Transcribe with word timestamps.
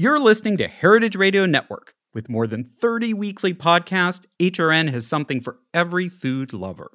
You're 0.00 0.18
listening 0.18 0.56
to 0.56 0.66
Heritage 0.66 1.14
Radio 1.14 1.44
Network. 1.44 1.92
With 2.14 2.30
more 2.30 2.46
than 2.46 2.70
30 2.80 3.12
weekly 3.12 3.52
podcasts, 3.52 4.24
HRN 4.38 4.90
has 4.92 5.06
something 5.06 5.42
for 5.42 5.58
every 5.74 6.08
food 6.08 6.54
lover. 6.54 6.92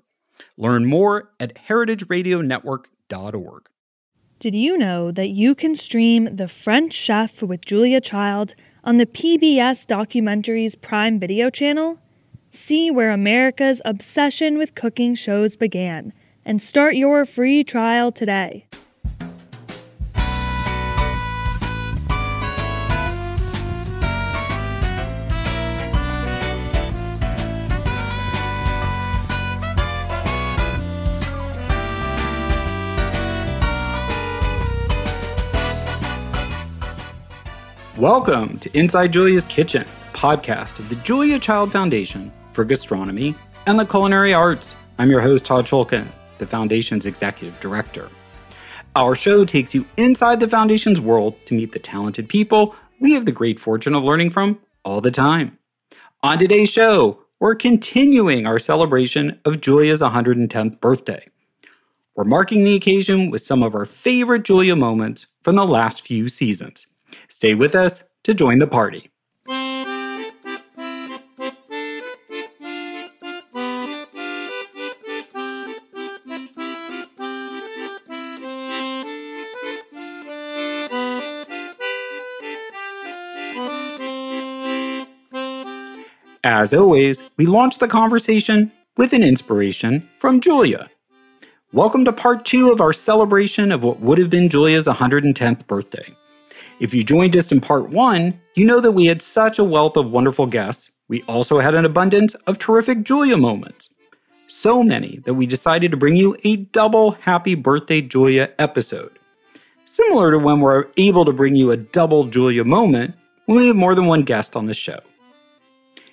Learn 0.57 0.87
more 0.87 1.29
at 1.39 1.53
heritageradionetwork.org. 1.67 3.69
Did 4.39 4.55
you 4.55 4.75
know 4.75 5.11
that 5.11 5.27
you 5.27 5.53
can 5.53 5.75
stream 5.75 6.35
The 6.35 6.47
French 6.47 6.93
Chef 6.93 7.43
with 7.43 7.63
Julia 7.63 8.01
Child 8.01 8.55
on 8.83 8.97
the 8.97 9.05
PBS 9.05 9.85
Documentaries 9.85 10.81
Prime 10.81 11.19
Video 11.19 11.51
channel? 11.51 11.99
See 12.49 12.89
where 12.89 13.11
America's 13.11 13.83
obsession 13.85 14.57
with 14.57 14.73
cooking 14.73 15.13
shows 15.13 15.55
began 15.55 16.11
and 16.43 16.59
start 16.59 16.95
your 16.95 17.27
free 17.27 17.63
trial 17.63 18.11
today. 18.11 18.65
Welcome 38.05 38.59
to 38.59 38.69
Inside 38.77 39.13
Julia's 39.13 39.47
Kitchen, 39.47 39.83
podcast 40.13 40.77
of 40.77 40.89
the 40.89 40.95
Julia 40.97 41.39
Child 41.39 41.71
Foundation 41.71 42.31
for 42.53 42.63
Gastronomy 42.63 43.33
and 43.65 43.79
the 43.79 43.83
Culinary 43.83 44.31
Arts. 44.31 44.75
I'm 44.99 45.09
your 45.09 45.21
host, 45.21 45.43
Todd 45.43 45.65
Schulkin, 45.65 46.05
the 46.37 46.45
Foundation's 46.45 47.07
Executive 47.07 47.59
Director. 47.59 48.09
Our 48.95 49.15
show 49.15 49.43
takes 49.43 49.73
you 49.73 49.87
inside 49.97 50.39
the 50.39 50.47
Foundation's 50.47 51.01
world 51.01 51.33
to 51.47 51.55
meet 51.55 51.71
the 51.71 51.79
talented 51.79 52.29
people 52.29 52.75
we 53.01 53.13
have 53.13 53.25
the 53.25 53.31
great 53.31 53.59
fortune 53.59 53.95
of 53.95 54.03
learning 54.03 54.29
from 54.29 54.59
all 54.83 55.01
the 55.01 55.09
time. 55.09 55.57
On 56.21 56.37
today's 56.37 56.69
show, 56.69 57.21
we're 57.39 57.55
continuing 57.55 58.45
our 58.45 58.59
celebration 58.59 59.39
of 59.43 59.61
Julia's 59.61 60.01
110th 60.01 60.79
birthday. 60.79 61.27
We're 62.15 62.25
marking 62.25 62.65
the 62.65 62.75
occasion 62.75 63.31
with 63.31 63.43
some 63.43 63.63
of 63.63 63.73
our 63.73 63.87
favorite 63.87 64.43
Julia 64.43 64.75
moments 64.75 65.25
from 65.41 65.55
the 65.55 65.65
last 65.65 66.05
few 66.05 66.29
seasons. 66.29 66.85
Stay 67.29 67.53
with 67.53 67.75
us 67.75 68.03
to 68.23 68.33
join 68.33 68.59
the 68.59 68.67
party. 68.67 69.09
As 86.43 86.73
always, 86.73 87.21
we 87.37 87.45
launch 87.47 87.79
the 87.79 87.87
conversation 87.87 88.71
with 88.97 89.13
an 89.13 89.23
inspiration 89.23 90.07
from 90.19 90.39
Julia. 90.39 90.89
Welcome 91.73 92.05
to 92.05 92.13
part 92.13 92.45
two 92.45 92.71
of 92.71 92.79
our 92.79 92.93
celebration 92.93 93.71
of 93.71 93.83
what 93.83 93.99
would 93.99 94.17
have 94.19 94.29
been 94.29 94.47
Julia's 94.47 94.85
110th 94.85 95.67
birthday. 95.67 96.15
If 96.79 96.93
you 96.93 97.03
joined 97.03 97.35
us 97.35 97.51
in 97.51 97.61
part 97.61 97.89
one, 97.89 98.39
you 98.55 98.65
know 98.65 98.79
that 98.81 98.91
we 98.91 99.05
had 99.05 99.21
such 99.21 99.59
a 99.59 99.63
wealth 99.63 99.97
of 99.97 100.11
wonderful 100.11 100.45
guests. 100.45 100.91
We 101.07 101.23
also 101.23 101.59
had 101.59 101.75
an 101.75 101.85
abundance 101.85 102.33
of 102.47 102.59
terrific 102.59 103.03
Julia 103.03 103.37
moments. 103.37 103.89
So 104.47 104.83
many 104.83 105.19
that 105.25 105.33
we 105.33 105.45
decided 105.45 105.91
to 105.91 105.97
bring 105.97 106.15
you 106.15 106.37
a 106.43 106.57
double 106.57 107.11
Happy 107.11 107.55
Birthday 107.55 108.01
Julia 108.01 108.51
episode. 108.57 109.11
Similar 109.85 110.31
to 110.31 110.39
when 110.39 110.59
we're 110.59 110.87
able 110.97 111.25
to 111.25 111.31
bring 111.31 111.55
you 111.55 111.71
a 111.71 111.77
double 111.77 112.25
Julia 112.25 112.63
moment 112.63 113.15
when 113.45 113.59
we 113.59 113.67
have 113.67 113.75
more 113.75 113.95
than 113.95 114.07
one 114.07 114.23
guest 114.23 114.55
on 114.55 114.65
the 114.65 114.73
show. 114.73 114.99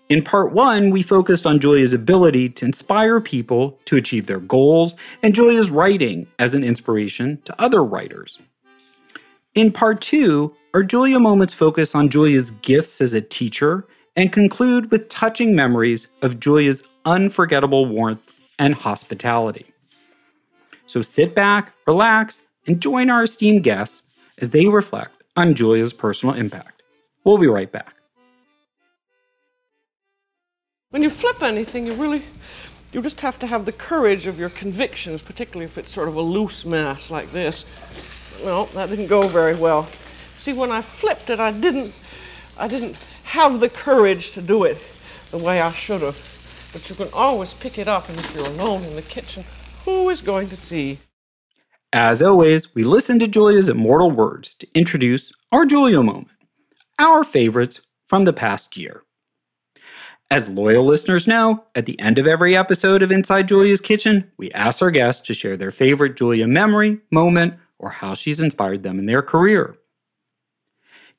In 0.09 0.23
part 0.23 0.53
one, 0.53 0.91
we 0.91 1.03
focused 1.03 1.47
on 1.47 1.59
Julia's 1.61 1.93
ability 1.93 2.51
to 2.51 2.65
inspire 2.67 3.21
people 3.21 3.79
to 3.87 3.97
achieve 3.97 4.27
their 4.27 4.41
goals 4.41 4.95
and 5.23 5.35
Julia's 5.35 5.71
writing 5.71 6.27
as 6.39 6.53
an 6.53 6.63
inspiration 6.63 7.41
to 7.45 7.61
other 7.61 7.83
writers. 7.83 8.39
In 9.55 9.71
part 9.71 10.01
two, 10.01 10.55
our 10.73 10.83
Julia 10.83 11.19
moments 11.19 11.53
focus 11.53 11.95
on 11.95 12.09
Julia's 12.09 12.51
gifts 12.63 13.03
as 13.03 13.13
a 13.13 13.21
teacher 13.21 13.87
and 14.17 14.33
conclude 14.33 14.91
with 14.91 15.11
touching 15.11 15.55
memories 15.55 16.07
of 16.23 16.41
Julia's 16.41 16.83
unforgettable 17.05 17.87
warmth 17.87 18.23
and 18.59 18.75
hospitality. 18.75 19.67
So 20.87 21.03
sit 21.03 21.35
back, 21.35 21.73
relax, 21.87 22.41
and 22.67 22.81
join 22.81 23.11
our 23.11 23.25
esteemed 23.25 23.63
guests 23.63 24.03
as 24.39 24.51
they 24.51 24.67
reflect 24.67 25.23
on 25.37 25.55
Julia's 25.55 25.93
personal 25.93 26.35
impact. 26.35 26.83
We'll 27.25 27.39
be 27.39 27.47
right 27.47 27.71
back. 27.71 27.95
When 30.91 31.03
you 31.03 31.11
flip 31.11 31.43
anything, 31.43 31.87
you 31.87 31.95
really, 31.95 32.23
you 32.93 33.03
just 33.03 33.21
have 33.21 33.39
to 33.41 33.47
have 33.47 33.67
the 33.67 33.73
courage 33.73 34.27
of 34.27 34.39
your 34.39 34.51
convictions, 34.51 35.21
particularly 35.21 35.67
if 35.67 35.77
it's 35.77 35.91
sort 35.91 36.09
of 36.09 36.17
a 36.17 36.23
loose 36.23 36.65
mass 36.65 37.11
like 37.11 37.33
this. 37.33 37.67
Well, 38.45 38.67
that 38.75 38.89
didn't 38.89 39.07
go 39.07 39.29
very 39.29 39.55
well. 39.55 39.87
See, 40.37 40.53
when 40.53 40.73
I 40.73 40.83
flipped 40.83 41.31
it, 41.31 41.39
I 41.39 41.53
didn't, 41.53 41.95
I 42.59 42.67
didn't 42.67 42.97
have 43.25 43.61
the 43.61 43.69
courage 43.69 44.33
to 44.33 44.43
do 44.43 44.65
it 44.65 44.79
the 45.31 45.39
way 45.39 45.61
I 45.61 45.71
should 45.73 46.03
have. 46.03 46.19
But 46.73 46.89
you 46.89 46.97
can 46.97 47.09
always 47.13 47.53
pick 47.53 47.79
it 47.79 47.87
up, 47.87 48.09
and 48.09 48.19
if 48.19 48.35
you're 48.35 48.47
alone 48.47 48.83
in 48.83 48.97
the 48.97 49.03
kitchen, 49.03 49.45
who 49.85 50.11
is 50.11 50.21
going 50.21 50.49
to 50.49 50.57
see? 50.57 50.99
As 51.93 52.23
always, 52.23 52.75
we 52.75 52.83
listen 52.83 53.19
to 53.19 53.29
Julia's 53.29 53.69
immortal 53.69 54.11
words 54.11 54.55
to 54.55 54.67
introduce 54.75 55.33
our 55.53 55.65
Julia 55.65 56.03
moment, 56.03 56.29
our 56.99 57.23
favorites 57.23 57.81
from 58.09 58.25
the 58.25 58.33
past 58.33 58.77
year. 58.77 59.03
As 60.31 60.49
loyal 60.49 60.87
listeners 60.87 61.27
know, 61.27 61.65
at 61.75 61.85
the 61.85 62.01
end 62.01 62.19
of 62.19 62.27
every 62.27 62.57
episode 62.57 63.03
of 63.03 63.13
Inside 63.13 63.49
Julia's 63.49 63.81
Kitchen, 63.81 64.33
we 64.39 64.51
ask 64.53 64.81
our 64.81 64.91
guests 64.91 65.23
to 65.27 65.35
share 65.35 65.59
their 65.59 65.71
favorite 65.71 66.17
Julia 66.17 66.47
memory, 66.47 67.01
moment, 67.11 67.55
or 67.83 67.91
how 67.91 68.15
she's 68.15 68.41
inspired 68.41 68.83
them 68.83 68.99
in 68.99 69.07
their 69.07 69.21
career. 69.21 69.77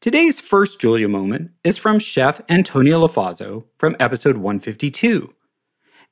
Today's 0.01 0.39
first 0.39 0.79
Julia 0.79 1.07
moment 1.07 1.51
is 1.63 1.77
from 1.77 1.99
Chef 1.99 2.41
Antonia 2.49 2.95
Lofaso 2.95 3.65
from 3.77 3.95
episode 3.99 4.37
152. 4.37 5.33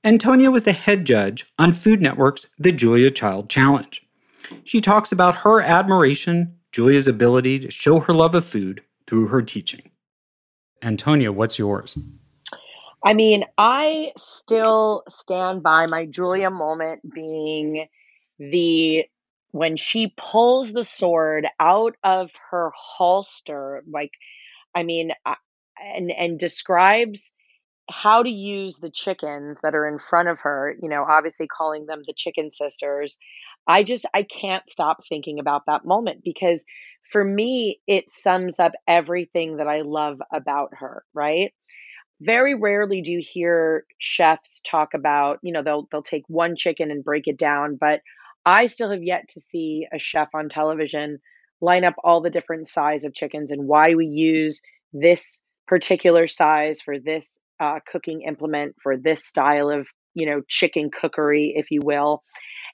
Antonia 0.04 0.52
was 0.52 0.64
the 0.64 0.74
head 0.74 1.06
judge 1.06 1.46
on 1.58 1.74
Food 1.74 2.02
Network's 2.02 2.46
The 2.60 2.72
Julia 2.72 3.12
Child 3.12 3.50
Challenge. 3.50 4.02
She 4.64 4.82
talks 4.82 5.12
about 5.12 5.38
her 5.38 5.62
admiration, 5.62 6.58
Julia's 6.72 7.08
ability 7.08 7.60
to 7.60 7.72
show 7.72 8.00
her 8.00 8.14
love 8.14 8.36
of 8.36 8.46
food 8.46 8.82
through 9.08 9.28
her 9.28 9.42
teaching. 9.42 9.92
Antonia, 10.82 11.32
what's 11.32 11.60
yours? 11.60 11.98
I 13.06 13.14
mean, 13.14 13.46
I 13.58 14.12
still 14.18 15.04
stand 15.10 15.64
by 15.64 15.86
my 15.86 16.06
Julia 16.06 16.50
moment 16.50 17.02
being 17.14 17.88
the 18.40 19.04
when 19.52 19.78
she 19.78 20.14
pulls 20.18 20.72
the 20.72 20.84
sword 20.84 21.48
out 21.60 21.96
of 22.04 22.32
her 22.50 22.72
holster, 22.76 23.84
like, 23.92 24.12
I 24.76 24.84
mean, 24.84 25.12
uh, 25.26 25.36
and 25.80 26.12
and 26.12 26.40
describes 26.40 27.32
how 27.90 28.24
to 28.24 28.30
use 28.30 28.78
the 28.78 28.90
chickens 28.90 29.60
that 29.64 29.76
are 29.76 29.88
in 29.88 29.98
front 29.98 30.30
of 30.30 30.42
her, 30.42 30.76
you 30.82 30.90
know, 30.90 31.06
obviously 31.10 31.48
calling 31.48 31.86
them 31.86 32.02
the 32.06 32.14
chicken 32.16 32.52
sisters. 32.52 33.18
I 33.68 33.84
just 33.84 34.06
I 34.14 34.24
can't 34.24 34.68
stop 34.70 35.00
thinking 35.08 35.40
about 35.40 35.64
that 35.68 35.86
moment 35.86 36.22
because 36.24 36.64
for 37.04 37.24
me 37.24 37.82
it 37.88 38.10
sums 38.10 38.60
up 38.60 38.72
everything 38.88 39.58
that 39.58 39.68
I 39.68 39.82
love 39.82 40.22
about 40.34 40.70
her, 40.80 41.04
right? 41.14 41.54
Very 42.22 42.56
rarely 42.56 43.02
do 43.02 43.12
you 43.12 43.24
hear 43.28 43.86
chefs 43.98 44.62
talk 44.64 44.94
about, 44.94 45.40
you 45.42 45.52
know, 45.52 45.64
they'll 45.64 45.88
they'll 45.92 46.04
take 46.04 46.24
one 46.28 46.56
chicken 46.56 46.92
and 46.92 47.04
break 47.04 47.28
it 47.28 47.38
down, 47.38 47.78
but 47.80 48.02
I 48.46 48.68
still 48.68 48.92
have 48.92 49.04
yet 49.04 49.30
to 49.30 49.42
see 49.42 49.88
a 49.94 50.00
chef 50.00 50.30
on 50.34 50.50
television 50.50 51.20
line 51.62 51.84
up 51.84 51.96
all 52.04 52.22
the 52.22 52.30
different 52.30 52.68
size 52.68 53.04
of 53.04 53.14
chickens 53.14 53.52
and 53.52 53.68
why 53.68 53.94
we 53.94 54.08
use 54.08 54.62
this 54.94 55.38
particular 55.68 56.28
size 56.28 56.82
for 56.82 57.00
this 57.00 57.38
uh, 57.60 57.80
cooking 57.90 58.22
implement 58.22 58.76
for 58.82 58.98
this 58.98 59.24
style 59.24 59.70
of 59.70 59.88
you 60.16 60.26
know 60.26 60.42
chicken 60.48 60.90
cookery 60.90 61.54
if 61.56 61.72
you 61.72 61.82
will. 61.84 62.24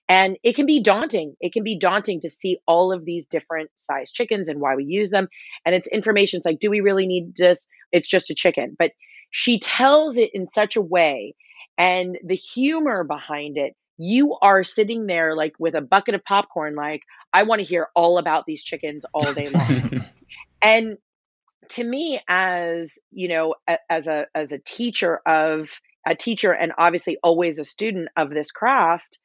And 0.10 0.38
it 0.42 0.56
can 0.56 0.66
be 0.66 0.82
daunting. 0.82 1.36
It 1.42 1.52
can 1.52 1.64
be 1.64 1.78
daunting 1.78 2.22
to 2.22 2.30
see 2.30 2.60
all 2.66 2.94
of 2.94 3.04
these 3.04 3.26
different 3.26 3.70
size 3.76 4.14
chickens 4.14 4.48
and 4.48 4.62
why 4.62 4.76
we 4.76 4.86
use 4.86 5.10
them. 5.10 5.28
And 5.66 5.76
it's 5.76 5.88
information 5.88 6.38
it's 6.38 6.46
like 6.46 6.60
do 6.60 6.70
we 6.70 6.80
really 6.80 7.08
need 7.08 7.36
this? 7.36 7.60
It's 7.92 8.08
just 8.08 8.30
a 8.30 8.36
chicken. 8.36 8.76
But 8.80 8.92
she 9.32 9.60
tells 9.60 10.18
it 10.18 10.30
in 10.34 10.48
such 10.48 10.78
a 10.78 10.82
way 10.82 11.36
and 11.78 12.18
the 12.26 12.36
humor 12.36 13.04
behind 13.04 13.58
it 13.58 13.74
you 13.98 14.36
are 14.42 14.64
sitting 14.64 15.08
there 15.08 15.36
like 15.36 15.54
with 15.60 15.76
a 15.76 15.82
bucket 15.82 16.16
of 16.16 16.24
popcorn 16.24 16.76
like 16.76 17.02
i 17.34 17.44
want 17.44 17.60
to 17.60 17.68
hear 17.68 17.88
all 17.96 18.18
about 18.18 18.46
these 18.46 18.64
chickens 18.64 19.06
all 19.14 19.34
day 19.34 19.50
long 19.50 20.02
and 20.62 20.98
to 21.70 21.84
me 21.84 22.20
as 22.28 22.98
you 23.12 23.28
know 23.28 23.56
as 23.90 24.08
a 24.08 24.26
as 24.34 24.52
a 24.52 24.60
teacher 24.60 25.20
of 25.26 25.80
a 26.08 26.16
teacher 26.16 26.52
and 26.52 26.72
obviously 26.78 27.18
always 27.24 27.60
a 27.60 27.64
student 27.64 28.08
of 28.16 28.30
this 28.30 28.52
craft 28.52 29.18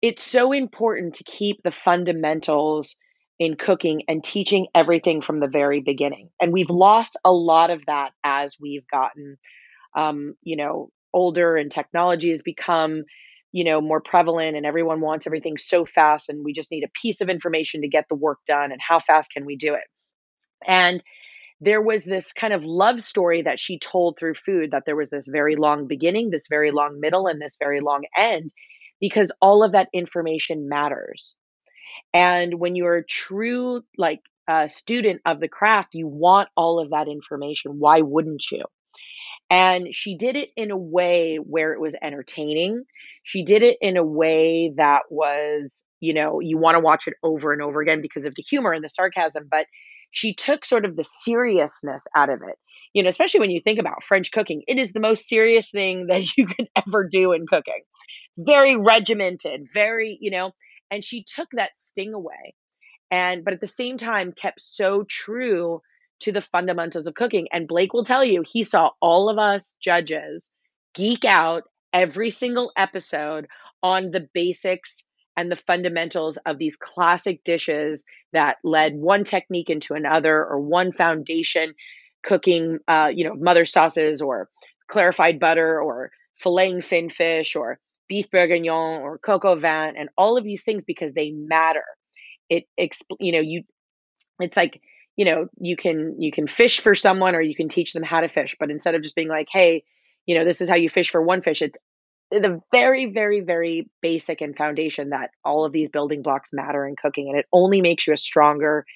it's 0.00 0.22
so 0.22 0.52
important 0.52 1.14
to 1.14 1.24
keep 1.24 1.62
the 1.62 1.70
fundamentals 1.70 2.96
in 3.38 3.56
cooking 3.56 4.02
and 4.08 4.22
teaching 4.22 4.66
everything 4.74 5.20
from 5.20 5.40
the 5.40 5.48
very 5.48 5.80
beginning. 5.80 6.30
And 6.40 6.52
we've 6.52 6.70
lost 6.70 7.16
a 7.24 7.32
lot 7.32 7.70
of 7.70 7.86
that 7.86 8.10
as 8.24 8.56
we've 8.60 8.86
gotten, 8.88 9.38
um, 9.96 10.34
you 10.42 10.56
know, 10.56 10.90
older 11.12 11.56
and 11.56 11.70
technology 11.70 12.30
has 12.30 12.42
become, 12.42 13.04
you 13.52 13.64
know, 13.64 13.80
more 13.80 14.00
prevalent 14.00 14.56
and 14.56 14.66
everyone 14.66 15.00
wants 15.00 15.26
everything 15.26 15.56
so 15.56 15.84
fast 15.84 16.28
and 16.28 16.44
we 16.44 16.52
just 16.52 16.70
need 16.70 16.84
a 16.84 17.00
piece 17.00 17.20
of 17.20 17.28
information 17.28 17.82
to 17.82 17.88
get 17.88 18.04
the 18.08 18.16
work 18.16 18.38
done 18.46 18.72
and 18.72 18.80
how 18.86 18.98
fast 18.98 19.30
can 19.32 19.46
we 19.46 19.56
do 19.56 19.74
it? 19.74 19.84
And 20.66 21.02
there 21.60 21.82
was 21.82 22.04
this 22.04 22.32
kind 22.32 22.52
of 22.52 22.64
love 22.64 23.00
story 23.00 23.42
that 23.42 23.58
she 23.58 23.78
told 23.78 24.16
through 24.18 24.34
food 24.34 24.70
that 24.70 24.84
there 24.86 24.96
was 24.96 25.10
this 25.10 25.26
very 25.26 25.56
long 25.56 25.88
beginning, 25.88 26.30
this 26.30 26.46
very 26.48 26.70
long 26.70 27.00
middle, 27.00 27.26
and 27.26 27.40
this 27.40 27.56
very 27.58 27.80
long 27.80 28.02
end 28.16 28.52
because 29.00 29.32
all 29.40 29.64
of 29.64 29.72
that 29.72 29.88
information 29.92 30.68
matters. 30.68 31.34
And 32.14 32.54
when 32.58 32.76
you're 32.76 32.98
a 32.98 33.06
true 33.06 33.82
like 33.96 34.20
uh, 34.46 34.68
student 34.68 35.20
of 35.26 35.40
the 35.40 35.48
craft, 35.48 35.90
you 35.92 36.06
want 36.06 36.48
all 36.56 36.80
of 36.80 36.90
that 36.90 37.08
information. 37.08 37.78
Why 37.78 38.00
wouldn't 38.00 38.44
you? 38.50 38.64
And 39.50 39.88
she 39.92 40.16
did 40.16 40.36
it 40.36 40.50
in 40.56 40.70
a 40.70 40.76
way 40.76 41.36
where 41.36 41.72
it 41.72 41.80
was 41.80 41.96
entertaining. 42.02 42.84
She 43.22 43.44
did 43.44 43.62
it 43.62 43.78
in 43.80 43.96
a 43.96 44.04
way 44.04 44.72
that 44.76 45.02
was, 45.10 45.70
you 46.00 46.12
know, 46.14 46.40
you 46.40 46.58
want 46.58 46.76
to 46.76 46.80
watch 46.80 47.06
it 47.08 47.14
over 47.22 47.52
and 47.52 47.62
over 47.62 47.80
again 47.80 48.02
because 48.02 48.26
of 48.26 48.34
the 48.34 48.42
humor 48.42 48.72
and 48.72 48.84
the 48.84 48.88
sarcasm, 48.88 49.48
but 49.50 49.66
she 50.10 50.34
took 50.34 50.64
sort 50.64 50.84
of 50.84 50.96
the 50.96 51.04
seriousness 51.22 52.04
out 52.14 52.30
of 52.30 52.40
it. 52.46 52.56
You 52.92 53.02
know, 53.02 53.08
especially 53.08 53.40
when 53.40 53.50
you 53.50 53.60
think 53.62 53.78
about 53.78 54.02
French 54.02 54.32
cooking, 54.32 54.62
it 54.66 54.78
is 54.78 54.92
the 54.92 55.00
most 55.00 55.28
serious 55.28 55.70
thing 55.70 56.06
that 56.08 56.24
you 56.36 56.46
could 56.46 56.68
ever 56.86 57.08
do 57.10 57.32
in 57.32 57.46
cooking. 57.46 57.82
Very 58.36 58.76
regimented, 58.76 59.66
very, 59.72 60.18
you 60.20 60.30
know, 60.30 60.52
and 60.90 61.04
she 61.04 61.24
took 61.24 61.48
that 61.52 61.70
sting 61.76 62.14
away 62.14 62.54
and 63.10 63.44
but 63.44 63.54
at 63.54 63.60
the 63.60 63.66
same 63.66 63.98
time 63.98 64.32
kept 64.32 64.60
so 64.60 65.04
true 65.08 65.80
to 66.20 66.32
the 66.32 66.40
fundamentals 66.40 67.06
of 67.06 67.14
cooking. 67.14 67.48
And 67.52 67.68
blake 67.68 67.92
will 67.92 68.04
tell 68.04 68.24
you 68.24 68.42
he 68.42 68.64
saw 68.64 68.90
all 69.00 69.28
of 69.28 69.38
us 69.38 69.70
judges 69.80 70.50
geek 70.94 71.24
out 71.24 71.64
every 71.92 72.30
single 72.30 72.72
episode 72.76 73.46
on 73.82 74.10
the 74.10 74.28
basics 74.34 75.02
and 75.36 75.52
the 75.52 75.56
fundamentals 75.56 76.36
of 76.46 76.58
these 76.58 76.76
classic 76.76 77.44
dishes 77.44 78.04
that 78.32 78.56
led 78.64 78.94
one 78.96 79.22
technique 79.22 79.70
into 79.70 79.94
another 79.94 80.44
or 80.44 80.58
one 80.58 80.90
foundation 80.92 81.74
cooking 82.24 82.78
uh, 82.88 83.08
you 83.14 83.24
know 83.24 83.34
mother 83.34 83.64
sauces 83.64 84.20
or 84.20 84.48
clarified 84.90 85.38
butter 85.38 85.80
or 85.80 86.10
filleting 86.42 86.82
fin 86.82 87.08
fish 87.08 87.54
or 87.54 87.78
beef 88.08 88.30
bourguignon 88.30 89.02
or 89.02 89.20
au 89.28 89.54
vin 89.54 89.94
and 89.96 90.08
all 90.16 90.36
of 90.36 90.44
these 90.44 90.64
things 90.64 90.82
because 90.84 91.12
they 91.12 91.30
matter. 91.30 91.84
It 92.48 92.64
exp- 92.80 93.16
you 93.20 93.32
know 93.32 93.40
you 93.40 93.62
it's 94.40 94.56
like 94.56 94.80
you 95.18 95.24
know 95.26 95.48
you 95.58 95.76
can 95.76 96.14
you 96.18 96.32
can 96.32 96.46
fish 96.46 96.80
for 96.80 96.94
someone 96.94 97.34
or 97.34 97.42
you 97.42 97.54
can 97.54 97.68
teach 97.68 97.92
them 97.92 98.04
how 98.04 98.20
to 98.20 98.28
fish 98.28 98.56
but 98.58 98.70
instead 98.70 98.94
of 98.94 99.02
just 99.02 99.16
being 99.16 99.28
like 99.28 99.48
hey 99.52 99.82
you 100.24 100.38
know 100.38 100.44
this 100.44 100.62
is 100.62 100.68
how 100.68 100.76
you 100.76 100.88
fish 100.88 101.10
for 101.10 101.20
one 101.20 101.42
fish 101.42 101.60
it's 101.60 101.76
the 102.30 102.62
very 102.70 103.06
very 103.06 103.40
very 103.40 103.90
basic 104.00 104.40
and 104.40 104.56
foundation 104.56 105.10
that 105.10 105.30
all 105.44 105.64
of 105.64 105.72
these 105.72 105.90
building 105.90 106.22
blocks 106.22 106.50
matter 106.52 106.86
in 106.86 106.94
cooking 106.96 107.28
and 107.28 107.38
it 107.38 107.46
only 107.52 107.82
makes 107.82 108.06
you 108.06 108.12
a 108.12 108.16
stronger 108.16 108.86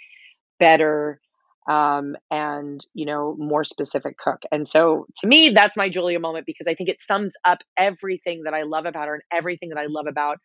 better 0.59 1.21
um, 1.69 2.17
and 2.31 2.85
you 2.95 3.07
know 3.07 3.37
more 3.39 3.65
specific 3.65 4.19
cook. 4.19 4.43
And 4.51 4.67
so 4.67 5.07
to 5.19 5.27
me 5.27 5.51
that's 5.51 5.77
my 5.77 5.89
julia 5.89 6.21
moment 6.21 6.47
because 6.47 6.67
i 6.67 6.75
think 6.75 6.89
it 6.89 7.01
sums 7.01 7.33
up 7.45 7.59
everything 7.77 8.43
that 8.45 8.55
i 8.55 8.63
love 8.63 8.87
about 8.87 9.09
her 9.09 9.15
and 9.15 9.23
everything 9.33 9.71
that 9.71 9.79
i 9.79 9.87
love 9.89 10.07
about 10.09 10.39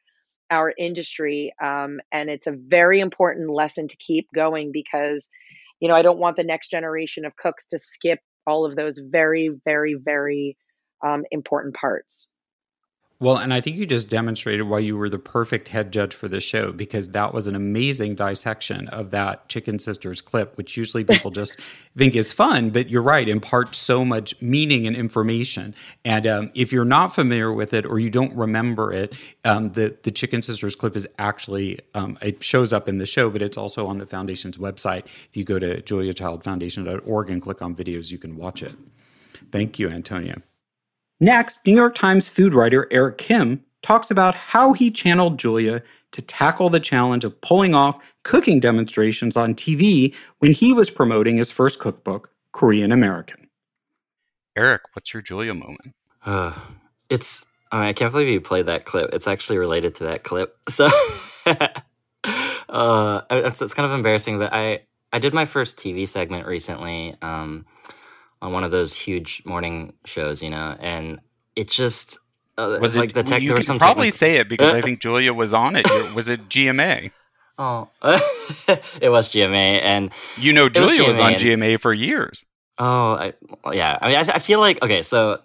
our 0.49 0.73
industry 0.77 1.53
um, 1.61 1.99
and 2.11 2.29
it's 2.29 2.47
a 2.47 2.55
very 2.55 2.99
important 3.01 3.49
lesson 3.49 3.87
to 3.87 3.97
keep 3.97 4.27
going 4.33 4.71
because 4.71 5.27
you 5.79 5.87
know 5.87 5.95
i 5.95 6.01
don't 6.01 6.19
want 6.19 6.35
the 6.35 6.43
next 6.43 6.69
generation 6.69 7.25
of 7.25 7.35
cooks 7.35 7.65
to 7.69 7.79
skip 7.79 8.19
all 8.45 8.65
of 8.65 8.75
those 8.75 8.99
very 8.99 9.51
very 9.65 9.95
very 9.95 10.57
um, 11.05 11.23
important 11.31 11.75
parts 11.75 12.27
well, 13.19 13.37
and 13.37 13.51
I 13.51 13.61
think 13.61 13.77
you 13.77 13.87
just 13.87 14.09
demonstrated 14.09 14.67
why 14.67 14.77
you 14.77 14.95
were 14.95 15.09
the 15.09 15.17
perfect 15.17 15.69
head 15.69 15.91
judge 15.91 16.13
for 16.13 16.27
the 16.27 16.39
show 16.39 16.71
because 16.71 17.09
that 17.11 17.33
was 17.33 17.47
an 17.47 17.55
amazing 17.55 18.13
dissection 18.13 18.87
of 18.89 19.09
that 19.09 19.49
Chicken 19.49 19.79
Sisters 19.79 20.21
clip, 20.21 20.55
which 20.55 20.77
usually 20.77 21.03
people 21.05 21.31
just 21.31 21.59
think 21.97 22.15
is 22.15 22.31
fun, 22.31 22.69
but 22.69 22.89
you're 22.89 23.01
right, 23.01 23.27
imparts 23.27 23.79
so 23.79 24.05
much 24.05 24.39
meaning 24.39 24.85
and 24.85 24.95
information. 24.95 25.73
And 26.05 26.27
um, 26.27 26.51
if 26.53 26.71
you're 26.71 26.85
not 26.85 27.15
familiar 27.15 27.51
with 27.51 27.73
it 27.73 27.87
or 27.87 27.97
you 27.97 28.11
don't 28.11 28.35
remember 28.35 28.93
it, 28.93 29.15
um, 29.43 29.71
the 29.71 29.97
the 30.03 30.11
Chicken 30.11 30.43
Sisters 30.43 30.75
clip 30.75 30.95
is 30.95 31.07
actually 31.17 31.79
um, 31.95 32.19
it 32.21 32.43
shows 32.43 32.71
up 32.71 32.87
in 32.87 32.99
the 32.99 33.07
show, 33.07 33.31
but 33.31 33.41
it's 33.41 33.57
also 33.57 33.87
on 33.87 33.97
the 33.97 34.05
foundation's 34.05 34.57
website. 34.57 35.05
If 35.05 35.35
you 35.35 35.43
go 35.43 35.57
to 35.57 35.81
juliachildfoundation.org 35.81 37.29
and 37.31 37.41
click 37.41 37.63
on 37.63 37.75
videos, 37.75 38.11
you 38.11 38.19
can 38.19 38.37
watch 38.37 38.61
it. 38.61 38.75
Thank 39.51 39.79
you, 39.79 39.89
Antonia. 39.89 40.43
Next, 41.19 41.59
New 41.65 41.75
York 41.75 41.95
Times 41.95 42.29
food 42.29 42.53
writer 42.53 42.87
Eric 42.91 43.17
Kim 43.17 43.63
talks 43.81 44.11
about 44.11 44.35
how 44.35 44.73
he 44.73 44.91
channeled 44.91 45.39
Julia 45.39 45.81
to 46.11 46.21
tackle 46.21 46.69
the 46.69 46.79
challenge 46.79 47.23
of 47.23 47.39
pulling 47.41 47.73
off 47.73 47.97
cooking 48.23 48.59
demonstrations 48.59 49.35
on 49.35 49.55
TV 49.55 50.13
when 50.39 50.51
he 50.53 50.73
was 50.73 50.89
promoting 50.89 51.37
his 51.37 51.51
first 51.51 51.79
cookbook, 51.79 52.29
Korean 52.51 52.91
American. 52.91 53.47
Eric, 54.55 54.81
what's 54.93 55.13
your 55.13 55.21
Julia 55.21 55.53
moment? 55.53 55.93
Uh, 56.25 56.53
it's 57.09 57.45
I, 57.71 57.79
mean, 57.79 57.89
I 57.89 57.93
can't 57.93 58.11
believe 58.11 58.27
you 58.27 58.41
played 58.41 58.67
that 58.67 58.85
clip. 58.85 59.13
It's 59.13 59.27
actually 59.27 59.57
related 59.57 59.95
to 59.95 60.03
that 60.05 60.23
clip. 60.23 60.57
So 60.69 60.89
uh, 62.69 63.21
it's, 63.29 63.61
it's 63.61 63.73
kind 63.73 63.85
of 63.85 63.93
embarrassing, 63.93 64.37
but 64.39 64.51
I 64.53 64.81
I 65.13 65.19
did 65.19 65.33
my 65.33 65.45
first 65.45 65.77
TV 65.77 66.05
segment 66.05 66.45
recently. 66.45 67.15
Um, 67.21 67.65
on 68.41 68.53
one 68.53 68.63
of 68.63 68.71
those 68.71 68.95
huge 68.95 69.41
morning 69.45 69.93
shows, 70.05 70.41
you 70.41 70.49
know, 70.49 70.75
and 70.79 71.19
it 71.55 71.69
just 71.69 72.19
uh, 72.57 72.77
was 72.81 72.95
like 72.95 73.11
it, 73.11 73.13
the 73.13 73.23
tech. 73.23 73.41
You 73.41 73.49
there 73.49 73.57
was 73.57 73.67
some 73.67 73.79
probably 73.79 74.11
say 74.11 74.37
it 74.37 74.49
because 74.49 74.73
I 74.73 74.81
think 74.81 74.99
Julia 74.99 75.33
was 75.33 75.53
on 75.53 75.75
it. 75.75 75.87
Was 76.13 76.27
it 76.29 76.49
GMA? 76.49 77.11
Oh, 77.59 77.89
it 79.01 79.09
was 79.09 79.29
GMA, 79.29 79.81
and 79.81 80.11
you 80.37 80.53
know 80.53 80.69
Julia 80.69 81.01
was, 81.01 81.13
was, 81.13 81.19
on 81.19 81.33
GMA 81.33 81.81
for 81.81 81.91
years. 81.91 82.45
Oh, 82.77 83.13
I, 83.13 83.33
yeah. 83.73 83.97
I 83.99 84.07
mean, 84.07 84.17
I, 84.17 84.33
I 84.35 84.37
feel 84.37 84.59
like 84.59 84.79
okay. 84.83 85.01
So 85.01 85.41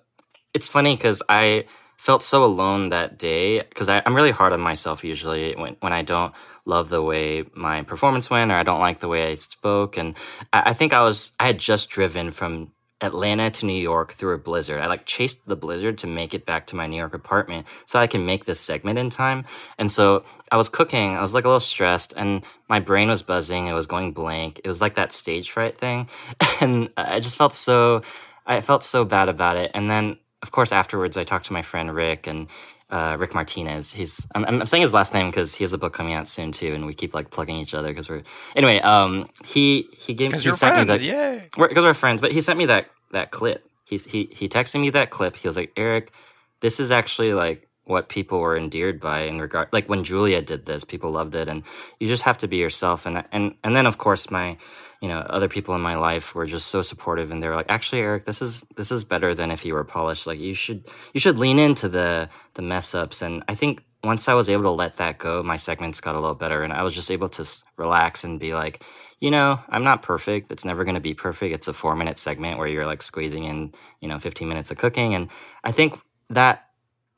it's 0.53 0.69
funny 0.69 0.95
because 0.95 1.23
I 1.31 1.65
felt 1.97 2.23
so 2.23 2.45
alone 2.45 2.91
that 2.91 3.19
day 3.19 3.61
because 3.61 3.89
I'm 3.89 4.15
really 4.15 4.31
hard 4.31 4.53
on 4.53 4.61
myself 4.61 5.05
usually 5.05 5.55
when 5.55 5.77
when 5.81 5.95
I 5.95 6.03
don't 6.03 6.35
love 6.67 6.91
the 6.91 7.03
way 7.03 7.47
my 7.55 7.83
performance 7.83 8.29
went 8.29 8.51
or 8.51 8.57
I 8.57 8.63
don't 8.63 8.81
like 8.81 9.01
the 9.01 9.09
way 9.09 9.31
I 9.31 9.35
spoke, 9.35 9.97
and 9.97 10.15
I, 10.53 10.63
I 10.67 10.73
think 10.75 10.93
I 10.93 11.03
was 11.03 11.33
I 11.41 11.47
had 11.47 11.59
just 11.59 11.89
driven 11.89 12.31
from 12.31 12.73
Atlanta 13.03 13.51
to 13.51 13.67
New 13.67 13.73
York 13.73 14.13
through 14.13 14.35
a 14.35 14.39
blizzard. 14.39 14.81
I 14.81 14.87
like 14.87 15.07
chased 15.07 15.47
the 15.47 15.57
blizzard 15.57 15.99
to 15.99 16.07
make 16.07 16.35
it 16.35 16.47
back 16.47 16.67
to 16.69 16.77
my 16.77 16.87
New 16.87 16.97
York 16.97 17.15
apartment 17.15 17.67
so 17.87 17.99
I 17.99 18.07
can 18.07 18.25
make 18.25 18.45
this 18.45 18.61
segment 18.61 18.99
in 18.99 19.11
time. 19.11 19.45
And 19.79 19.91
so 19.91 20.25
I 20.51 20.57
was 20.57 20.69
cooking, 20.69 21.17
I 21.17 21.21
was 21.21 21.35
like 21.35 21.45
a 21.45 21.49
little 21.49 21.61
stressed 21.61 22.15
and 22.17 22.45
my 22.69 22.81
brain 22.81 23.09
was 23.09 23.23
buzzing. 23.23 23.67
It 23.67 23.73
was 23.73 23.87
going 23.87 24.13
blank. 24.13 24.61
It 24.65 24.69
was 24.69 24.81
like 24.81 24.95
that 24.95 25.13
stage 25.13 25.51
fright 25.51 25.79
thing. 25.79 26.09
And 26.61 26.91
I 26.97 27.19
just 27.19 27.35
felt 27.35 27.55
so, 27.55 28.03
I 28.47 28.61
felt 28.61 28.85
so 28.85 29.05
bad 29.05 29.29
about 29.29 29.57
it. 29.57 29.73
And 29.75 29.91
then 29.91 30.19
of 30.43 30.53
course 30.53 30.73
afterwards 30.73 31.17
I 31.17 31.25
talked 31.25 31.47
to 31.47 31.53
my 31.53 31.63
friend 31.63 31.93
Rick 31.93 32.27
and 32.27 32.49
uh, 32.93 33.17
Rick 33.19 33.35
Martinez. 33.35 33.91
He's 33.91 34.27
I'm, 34.35 34.45
I'm, 34.45 34.67
saying 34.67 34.83
his 34.83 34.93
last 34.93 35.15
name 35.15 35.31
because 35.31 35.55
he 35.55 35.65
has 35.65 35.73
a 35.73 35.79
book 35.79 35.95
coming 35.95 36.13
out 36.13 36.29
soon 36.29 36.53
too, 36.53 36.75
and 36.75 36.85
we 36.85 36.93
keep 36.93 37.15
like 37.15 37.31
plugging 37.31 37.57
each 37.57 37.75
other 37.75 37.89
because 37.89 38.09
we're 38.09 38.23
anyway. 38.55 38.81
Um, 38.81 39.29
he 39.45 39.89
he 39.97 40.13
gave 40.13 40.35
he 40.35 40.41
sent 40.41 40.59
friends, 40.59 41.03
me 41.03 41.09
that 41.09 41.51
because 41.51 41.75
we're, 41.75 41.83
we're 41.83 41.95
friends, 41.95 42.21
but 42.21 42.33
he 42.33 42.41
sent 42.43 42.59
me 42.59 42.67
that 42.67 42.89
that 43.13 43.31
clip. 43.31 43.67
He's 43.85 44.05
he 44.05 44.29
he 44.31 44.49
texted 44.49 44.81
me 44.81 44.91
that 44.91 45.11
clip. 45.11 45.37
He 45.37 45.49
was 45.49 45.57
like, 45.57 45.73
Eric, 45.77 46.13
this 46.61 46.79
is 46.79 46.91
actually 46.91 47.33
like 47.33 47.67
what 47.85 48.09
people 48.09 48.41
were 48.41 48.57
endeared 48.57 49.01
by 49.01 49.23
in 49.23 49.41
regard 49.41 49.69
like 49.73 49.89
when 49.89 50.05
Julia 50.05 50.43
did 50.43 50.67
this, 50.67 50.85
people 50.85 51.11
loved 51.11 51.35
it, 51.35 51.49
and 51.49 51.63
you 51.99 52.09
just 52.09 52.23
have 52.25 52.37
to 52.39 52.47
be 52.47 52.59
yourself. 52.59 53.07
And 53.07 53.25
and 53.33 53.55
and 53.65 53.75
then 53.75 53.87
of 53.87 53.97
course 53.97 54.31
my 54.31 54.59
you 55.03 55.09
know 55.09 55.19
other 55.19 55.49
people 55.49 55.75
in 55.75 55.83
my 55.83 55.97
life 55.97 56.35
were 56.35 56.47
just 56.47 56.69
so 56.69 56.81
supportive 56.81 57.31
and 57.31 57.43
they 57.43 57.49
were 57.49 57.57
like 57.57 57.67
actually 57.69 58.01
eric 58.01 58.25
this 58.25 58.41
is 58.41 58.65
this 58.77 58.93
is 58.93 59.05
better 59.05 59.35
than 59.35 59.51
if 59.51 59.65
you 59.67 59.75
were 59.75 59.85
polished. 59.85 60.27
Like 60.27 60.41
you 60.41 60.55
should 60.55 60.89
you 61.13 61.21
should 61.21 61.39
lean 61.39 61.59
into 61.59 61.89
the 61.89 62.31
the 62.55 62.63
mess 62.63 62.95
ups. 62.95 63.21
And 63.23 63.45
i 63.49 63.55
think 63.55 63.85
once 64.05 64.29
i 64.29 64.35
was 64.35 64.49
able 64.49 64.65
to 64.65 64.71
let 64.71 64.95
that 64.97 65.19
go 65.19 65.43
my 65.43 65.57
segments 65.57 66.01
got 66.01 66.15
a 66.15 66.21
little 66.21 66.35
better 66.35 66.63
and 66.63 66.73
i 66.73 66.83
was 66.83 66.95
just 66.95 67.11
able 67.11 67.29
to 67.31 67.45
relax 67.77 68.25
and 68.25 68.41
be 68.41 68.55
like 68.55 68.85
you 69.21 69.31
know 69.31 69.61
i'm 69.69 69.85
not 69.85 70.03
perfect. 70.03 70.51
It's 70.53 70.65
never 70.65 70.85
going 70.85 70.95
to 70.95 71.01
be 71.01 71.15
perfect. 71.15 71.55
It's 71.55 71.69
a 71.69 71.75
four 71.75 71.97
minute 71.97 72.19
segment 72.19 72.59
where 72.59 72.69
you're 72.69 72.87
like 72.87 73.03
squeezing 73.03 73.45
in 73.45 73.73
you 74.01 74.09
know 74.09 74.19
15 74.19 74.49
minutes 74.49 74.71
of 74.71 74.79
cooking. 74.79 75.15
And 75.15 75.31
i 75.65 75.73
think 75.73 75.99
that 76.31 76.67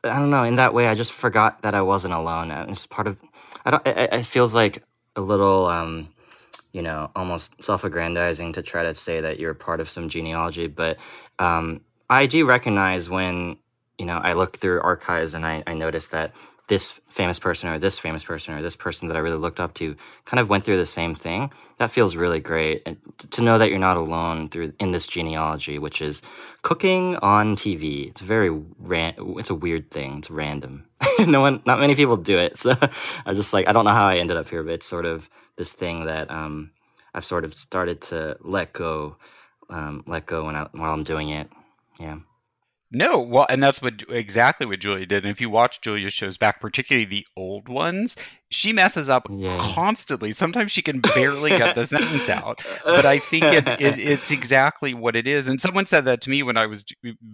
i 0.05 0.19
don't 0.19 0.31
know 0.31 0.45
in 0.45 0.57
that 0.57 0.75
way 0.75 0.89
i 0.89 0.95
just 0.95 1.13
forgot 1.13 1.63
that 1.63 1.75
i 1.75 1.83
wasn't 1.83 2.15
alone. 2.15 2.51
It's 2.51 2.87
part 2.87 3.07
of 3.07 3.19
i 3.65 3.71
don't 3.71 3.87
it, 3.87 4.11
it 4.13 4.27
feels 4.27 4.55
like 4.55 4.83
a 5.17 5.21
little 5.21 5.67
um 5.67 6.09
you 6.75 6.83
know, 6.83 7.09
almost 7.15 7.63
self-aggrandizing 7.63 8.53
to 8.53 8.61
try 8.61 8.83
to 8.83 8.95
say 8.95 9.21
that 9.21 9.39
you're 9.39 9.55
part 9.55 9.81
of 9.81 9.89
some 9.89 10.09
genealogy. 10.09 10.67
But 10.67 10.99
um, 11.39 11.81
I 12.11 12.27
do 12.27 12.45
recognize 12.45 13.09
when, 13.09 13.57
you 13.97 14.05
know, 14.05 14.19
I 14.19 14.33
look 14.33 14.59
through 14.59 14.83
archives 14.83 15.35
and 15.35 15.47
I, 15.47 15.63
I 15.69 15.75
notice 15.75 16.07
that 16.09 16.35
this 16.67 16.99
famous 17.09 17.39
person 17.39 17.69
or 17.69 17.79
this 17.79 17.99
famous 17.99 18.25
person 18.25 18.55
or 18.55 18.63
this 18.63 18.77
person 18.77 19.09
that 19.09 19.17
I 19.17 19.21
really 19.21 19.37
looked 19.37 19.61
up 19.61 19.75
to 19.75 19.95
kind 20.25 20.41
of 20.41 20.49
went 20.49 20.65
through 20.65 20.79
the 20.79 20.87
same 20.87 21.15
thing. 21.15 21.51
That 21.77 21.91
feels 21.91 22.17
really 22.17 22.41
great. 22.41 22.83
And 22.87 22.97
to 23.31 23.43
know 23.43 23.59
that 23.59 23.69
you're 23.69 23.79
not 23.79 23.99
alone 23.99 24.49
through 24.49 24.73
in 24.81 24.93
this 24.93 25.07
genealogy, 25.07 25.79
which 25.79 26.01
is 26.01 26.23
cooking 26.63 27.17
on 27.17 27.55
TV. 27.55 28.09
It's 28.09 28.23
very 28.23 28.51
ran- 28.79 29.15
it's 29.39 29.51
a 29.51 29.55
weird 29.55 29.91
thing. 29.91 30.19
It's 30.19 30.31
random. 30.31 30.87
no 31.27 31.43
one 31.43 31.63
not 31.67 31.81
many 31.81 31.95
people 31.95 32.17
do 32.17 32.39
it. 32.39 32.59
So 32.59 32.75
I'm 33.27 33.37
just 33.37 33.53
like 33.53 33.69
I 33.69 33.73
don't 33.73 33.85
know 33.85 33.93
how 33.93 34.07
I 34.07 34.17
ended 34.17 34.39
up 34.39 34.49
here, 34.49 34.63
but 34.63 34.73
it's 34.73 34.87
sort 34.87 35.05
of 35.05 35.29
this 35.57 35.73
thing 35.73 36.07
that 36.07 36.31
um, 36.31 36.71
I've 37.13 37.27
sort 37.27 37.45
of 37.45 37.55
started 37.55 38.01
to 38.03 38.39
let 38.41 38.73
go 38.73 39.17
um, 39.69 40.03
let 40.07 40.27
go 40.27 40.47
when 40.47 40.57
I, 40.57 40.69
while 40.73 40.93
I'm 40.93 41.05
doing 41.05 41.29
it. 41.29 41.51
Yeah. 42.01 42.19
No, 42.91 43.19
well, 43.19 43.47
and 43.49 43.63
that's 43.63 43.83
what 43.83 44.05
exactly 44.09 44.67
what 44.67 44.79
Julia 44.79 45.07
did. 45.07 45.25
And 45.25 45.31
if 45.31 45.41
you 45.41 45.51
watch 45.51 45.81
Julia's 45.81 46.13
shows 46.13 46.37
back, 46.37 46.61
particularly 46.61 47.05
the 47.05 47.27
old 47.37 47.69
ones, 47.69 48.17
she 48.51 48.73
messes 48.73 49.09
up 49.09 49.27
yeah. 49.31 49.59
constantly. 49.59 50.33
Sometimes 50.33 50.71
she 50.71 50.83
can 50.83 51.01
barely 51.01 51.51
get 51.51 51.75
the 51.75 51.87
sentence 51.87 52.29
out. 52.29 52.63
But 52.85 53.05
I 53.05 53.19
think 53.19 53.45
it, 53.45 53.67
it, 53.81 53.99
it's 53.99 54.31
exactly 54.31 54.95
what 54.95 55.17
it 55.17 55.27
is. 55.27 55.49
And 55.49 55.61
someone 55.61 55.87
said 55.87 56.05
that 56.05 56.21
to 56.23 56.31
me 56.31 56.43
when 56.43 56.57
I 56.57 56.67
was 56.67 56.85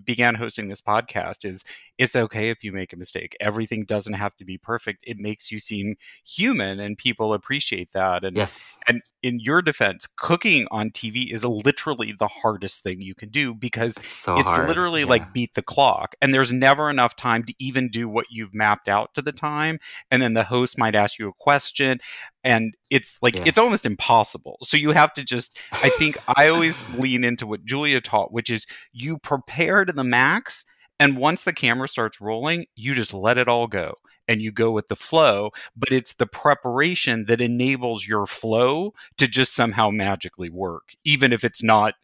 began 0.04 0.34
hosting 0.34 0.68
this 0.68 0.80
podcast: 0.80 1.44
is 1.44 1.64
it's 1.98 2.16
okay 2.16 2.50
if 2.50 2.64
you 2.64 2.72
make 2.72 2.92
a 2.92 2.96
mistake. 2.96 3.36
Everything 3.40 3.84
doesn't 3.84 4.14
have 4.14 4.36
to 4.36 4.44
be 4.44 4.56
perfect. 4.56 5.04
It 5.06 5.18
makes 5.18 5.50
you 5.50 5.58
seem 5.58 5.96
human, 6.24 6.80
and 6.80 6.96
people 6.96 7.34
appreciate 7.34 7.92
that. 7.92 8.24
And 8.24 8.36
yes, 8.36 8.78
and 8.88 9.02
in 9.22 9.38
your 9.38 9.60
defense, 9.60 10.06
cooking 10.16 10.66
on 10.70 10.90
TV 10.90 11.32
is 11.32 11.44
literally 11.44 12.14
the 12.18 12.28
hardest 12.28 12.82
thing 12.82 13.00
you 13.00 13.14
can 13.14 13.28
do 13.28 13.54
because 13.54 13.96
it's, 13.98 14.10
so 14.10 14.38
it's 14.38 14.52
literally 14.52 15.02
yeah. 15.02 15.08
like 15.08 15.32
beat 15.32 15.54
the 15.54 15.62
clock, 15.62 16.14
and 16.22 16.32
there's 16.32 16.50
never 16.50 16.88
enough 16.88 17.16
time 17.16 17.42
to 17.44 17.54
even 17.58 17.88
do 17.88 18.08
what 18.08 18.26
you've 18.30 18.54
mapped 18.54 18.88
out 18.88 19.14
to 19.14 19.22
the 19.22 19.32
time. 19.32 19.78
And 20.10 20.22
then 20.22 20.34
the 20.34 20.44
host 20.44 20.78
might 20.78 20.94
ask 21.00 21.18
you 21.18 21.28
a 21.28 21.32
question, 21.38 22.00
and 22.44 22.74
it's 22.90 23.18
like 23.22 23.36
yeah. 23.36 23.44
it's 23.46 23.58
almost 23.58 23.86
impossible. 23.86 24.58
So 24.62 24.76
you 24.76 24.90
have 24.90 25.12
to 25.14 25.24
just. 25.24 25.58
I 25.72 25.88
think 25.90 26.18
I 26.36 26.48
always 26.48 26.88
lean 26.90 27.24
into 27.24 27.46
what 27.46 27.64
Julia 27.64 28.00
taught, 28.00 28.32
which 28.32 28.50
is 28.50 28.66
you 28.92 29.18
prepare 29.18 29.84
to 29.84 29.92
the 29.92 30.04
max, 30.04 30.64
and 30.98 31.16
once 31.16 31.44
the 31.44 31.52
camera 31.52 31.88
starts 31.88 32.20
rolling, 32.20 32.66
you 32.76 32.94
just 32.94 33.14
let 33.14 33.38
it 33.38 33.48
all 33.48 33.66
go 33.66 33.94
and 34.28 34.40
you 34.40 34.52
go 34.52 34.70
with 34.70 34.86
the 34.86 34.96
flow, 34.96 35.50
but 35.76 35.90
it's 35.90 36.12
the 36.14 36.26
preparation 36.26 37.24
that 37.24 37.40
enables 37.40 38.06
your 38.06 38.26
flow 38.26 38.94
to 39.18 39.26
just 39.26 39.54
somehow 39.54 39.90
magically 39.90 40.48
work, 40.48 40.94
even 41.04 41.32
if 41.32 41.42
it's 41.42 41.64
not 41.64 41.94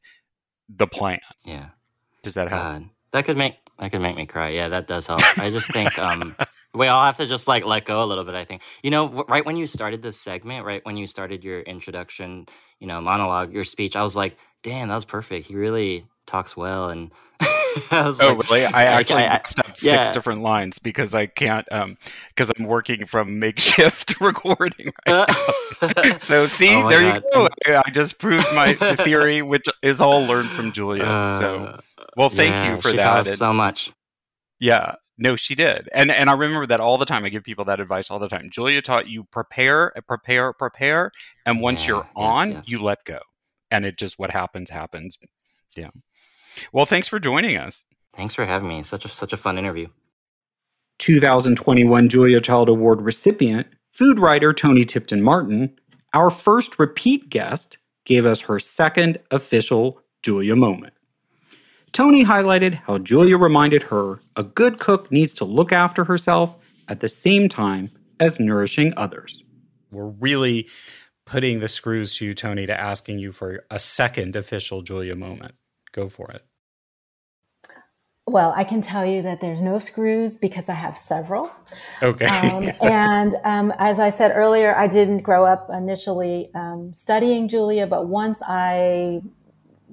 the 0.69 0.88
plan. 0.88 1.21
Yeah. 1.45 1.69
Does 2.23 2.35
that 2.35 2.49
help? 2.49 2.62
that 3.12 3.25
could 3.25 3.37
make 3.37 3.55
that 3.78 3.90
could 3.90 4.00
make 4.00 4.16
me 4.16 4.26
cry. 4.26 4.50
Yeah, 4.50 4.68
that 4.68 4.87
does 4.87 5.06
help. 5.06 5.21
I 5.38 5.50
just 5.50 5.73
think 5.73 5.99
um 5.99 6.37
we 6.75 6.88
all 6.88 7.04
have 7.04 7.16
to 7.18 7.26
just 7.26 7.49
like 7.49 7.64
let 7.64 7.85
go 7.85 8.02
a 8.02 8.06
little 8.06 8.25
bit, 8.25 8.35
I 8.35 8.45
think. 8.45 8.62
You 8.83 8.90
know, 8.90 9.25
right 9.28 9.45
when 9.45 9.56
you 9.56 9.66
started 9.66 10.02
this 10.02 10.21
segment, 10.21 10.64
right 10.64 10.85
when 10.85 10.97
you 10.97 11.06
started 11.06 11.42
your 11.45 11.61
introduction, 11.61 12.47
you 12.80 12.87
know, 12.87 13.00
monologue, 13.00 13.52
your 13.52 13.64
speech, 13.64 13.97
I 13.97 14.02
was 14.02 14.16
like, 14.16 14.37
"Damn, 14.62 14.88
that 14.88 14.95
was 14.95 15.04
perfect. 15.04 15.47
He 15.47 15.56
really 15.56 16.06
talks 16.26 16.56
well 16.56 16.90
and 16.90 17.11
oh, 17.90 18.16
like, 18.18 18.50
really? 18.50 18.64
I 18.64 18.85
actually 18.85 19.25
I, 19.25 19.37
I, 19.37 19.42
six 19.47 19.83
yeah. 19.83 20.12
different 20.12 20.42
lines 20.42 20.78
because 20.78 21.14
I 21.14 21.26
can't, 21.26 21.66
um, 21.71 21.99
because 22.28 22.50
I'm 22.56 22.64
working 22.64 23.06
from 23.06 23.38
makeshift 23.38 24.21
recording. 24.21 24.92
Right 25.06 25.28
uh, 25.83 26.18
so 26.23 26.47
see, 26.47 26.75
oh 26.75 26.88
there 26.88 27.00
God. 27.00 27.23
you 27.33 27.49
go. 27.66 27.80
I 27.85 27.90
just 27.90 28.18
proved 28.18 28.47
my 28.54 28.75
theory, 28.97 29.42
which 29.42 29.66
is 29.83 30.00
all 30.00 30.25
learned 30.25 30.50
from 30.50 30.73
Julia. 30.73 31.04
Uh, 31.04 31.38
so, 31.38 31.80
well, 32.16 32.30
thank 32.30 32.52
yeah, 32.52 32.75
you 32.75 32.80
for 32.80 32.90
she 32.90 32.97
that. 32.97 33.26
so 33.26 33.52
much. 33.52 33.92
Yeah. 34.59 34.95
No, 35.18 35.35
she 35.37 35.54
did. 35.54 35.88
And 35.92 36.11
and 36.11 36.28
I 36.28 36.35
remember 36.35 36.66
that 36.66 36.80
all 36.80 36.99
the 36.99 37.06
time. 37.06 37.25
I 37.25 37.30
give 37.30 37.42
people 37.42 37.64
that 37.66 37.80
advice 37.80 38.11
all 38.11 38.18
the 38.18 38.28
time. 38.28 38.50
Julia 38.50 38.83
taught 38.83 39.09
you 39.09 39.25
prepare, 39.25 39.92
prepare, 40.06 40.52
prepare, 40.52 41.11
and 41.47 41.62
once 41.62 41.83
yeah, 41.83 41.88
you're 41.88 42.09
on, 42.14 42.50
yes. 42.52 42.68
you 42.68 42.83
let 42.83 43.04
go. 43.04 43.21
And 43.71 43.87
it 43.87 43.97
just 43.97 44.18
what 44.18 44.30
happens 44.30 44.68
happens. 44.68 45.16
Yeah. 45.75 45.88
Well, 46.73 46.87
thanks 46.87 47.09
for 47.09 47.19
joining 47.19 47.57
us. 47.57 47.85
Thanks 48.15 48.35
for 48.35 48.45
having 48.45 48.69
me. 48.69 48.83
Such 48.83 49.05
a 49.05 49.09
such 49.09 49.33
a 49.33 49.37
fun 49.37 49.59
interview. 49.59 49.89
2021 50.99 52.09
Julia 52.09 52.41
Child 52.41 52.69
Award 52.69 53.03
recipient, 53.03 53.67
food 53.93 54.19
writer 54.19 54.53
Toni 54.53 54.85
Tipton 54.85 55.23
Martin, 55.23 55.77
our 56.15 56.31
first 56.31 56.79
repeat 56.79 57.29
guest, 57.29 57.77
gave 58.07 58.25
us 58.25 58.43
her 58.43 58.59
second 58.59 59.19
official 59.31 60.01
Julia 60.23 60.57
moment. 60.57 60.95
Tony 61.93 62.25
highlighted 62.25 62.75
how 62.75 62.99
Julia 62.99 63.37
reminded 63.37 63.85
her 63.85 64.21
a 64.35 64.43
good 64.43 64.79
cook 64.79 65.13
needs 65.13 65.33
to 65.35 65.45
look 65.45 65.73
after 65.73 66.05
herself 66.05 66.55
at 66.89 67.01
the 67.01 67.09
same 67.09 67.49
time 67.49 67.91
as 68.19 68.41
nourishing 68.41 68.93
others. 68.97 69.43
We're 69.91 70.09
really 70.09 70.69
putting 71.27 71.61
the 71.61 71.69
screws 71.69 72.17
to 72.19 72.27
you, 72.27 72.35
Toni, 72.35 72.67
to 72.67 72.81
asking 72.81 73.19
you 73.19 73.33
for 73.33 73.65
a 73.71 73.79
second 73.79 74.37
official 74.37 74.83
Julia 74.83 75.17
moment. 75.17 75.55
Go 75.97 76.11
for 76.11 76.31
it. 76.31 76.45
Well, 78.26 78.53
I 78.55 78.65
can 78.65 78.83
tell 78.83 79.07
you 79.07 79.23
that 79.23 79.41
there's 79.41 79.62
no 79.62 79.79
screws 79.79 80.37
because 80.37 80.69
I 80.69 80.75
have 80.75 80.99
several. 80.99 81.50
Okay. 82.03 82.26
um, 82.26 82.69
and 82.83 83.35
um, 83.45 83.73
as 83.79 83.99
I 83.99 84.11
said 84.11 84.33
earlier, 84.35 84.76
I 84.76 84.88
didn't 84.88 85.21
grow 85.21 85.47
up 85.47 85.71
initially 85.71 86.50
um, 86.55 86.93
studying 86.93 87.49
Julia, 87.49 87.87
but 87.87 88.09
once 88.09 88.43
I 88.47 89.23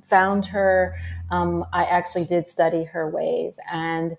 found 0.09 0.45
her, 0.47 0.97
um, 1.31 1.63
I 1.71 1.85
actually 1.85 2.25
did 2.25 2.49
study 2.49 2.83
her 2.83 3.09
ways. 3.09 3.57
And 3.71 4.17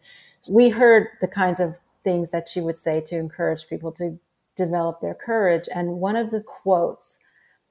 we 0.49 0.71
heard 0.71 1.09
the 1.21 1.29
kinds 1.29 1.61
of 1.61 1.75
things 2.03 2.31
that 2.31 2.49
she 2.49 2.63
would 2.63 2.79
say 2.79 3.03
to 3.03 3.17
encourage 3.17 3.69
people 3.69 3.93
to 3.93 4.19
develop 4.57 5.01
their 5.01 5.15
courage. 5.15 5.69
And 5.75 6.01
one 6.01 6.17
of 6.17 6.31
the 6.31 6.41
quotes 6.41 7.19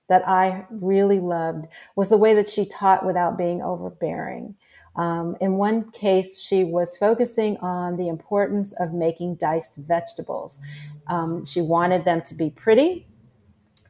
that 0.09 0.27
I 0.27 0.65
really 0.69 1.19
loved 1.19 1.67
was 1.95 2.09
the 2.09 2.17
way 2.17 2.33
that 2.33 2.47
she 2.47 2.65
taught 2.65 3.05
without 3.05 3.37
being 3.37 3.61
overbearing. 3.61 4.55
Um, 4.95 5.35
in 5.41 5.53
one 5.53 5.89
case, 5.91 6.39
she 6.39 6.63
was 6.63 6.97
focusing 6.97 7.57
on 7.57 7.97
the 7.97 8.09
importance 8.09 8.73
of 8.73 8.93
making 8.93 9.35
diced 9.35 9.77
vegetables. 9.77 10.59
Um, 11.07 11.45
she 11.45 11.61
wanted 11.61 12.05
them 12.05 12.21
to 12.23 12.35
be 12.35 12.49
pretty 12.49 13.07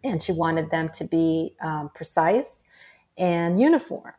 and 0.03 0.21
she 0.21 0.31
wanted 0.31 0.69
them 0.69 0.89
to 0.89 1.05
be 1.05 1.55
um, 1.61 1.89
precise 1.93 2.65
and 3.17 3.59
uniform. 3.59 4.13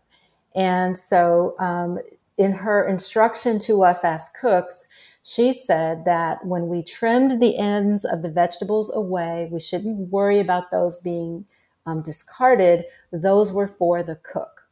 And 0.55 0.97
so, 0.97 1.57
um, 1.59 1.99
in 2.37 2.53
her 2.53 2.87
instruction 2.89 3.61
to 3.61 3.85
us 3.85 4.03
as 4.03 4.31
cooks, 4.41 4.89
she 5.23 5.53
said 5.53 6.05
that 6.05 6.45
when 6.45 6.69
we 6.69 6.83
trimmed 6.83 7.41
the 7.41 7.57
ends 7.57 8.05
of 8.05 8.23
the 8.23 8.29
vegetables 8.29 8.93
away, 8.93 9.49
we 9.51 9.61
shouldn't 9.61 10.11
worry 10.11 10.41
about 10.41 10.71
those 10.71 10.99
being 10.99 11.47
um, 11.87 12.03
discarded, 12.03 12.85
those 13.13 13.53
were 13.53 13.69
for 13.69 14.03
the 14.03 14.17
cook. 14.17 14.63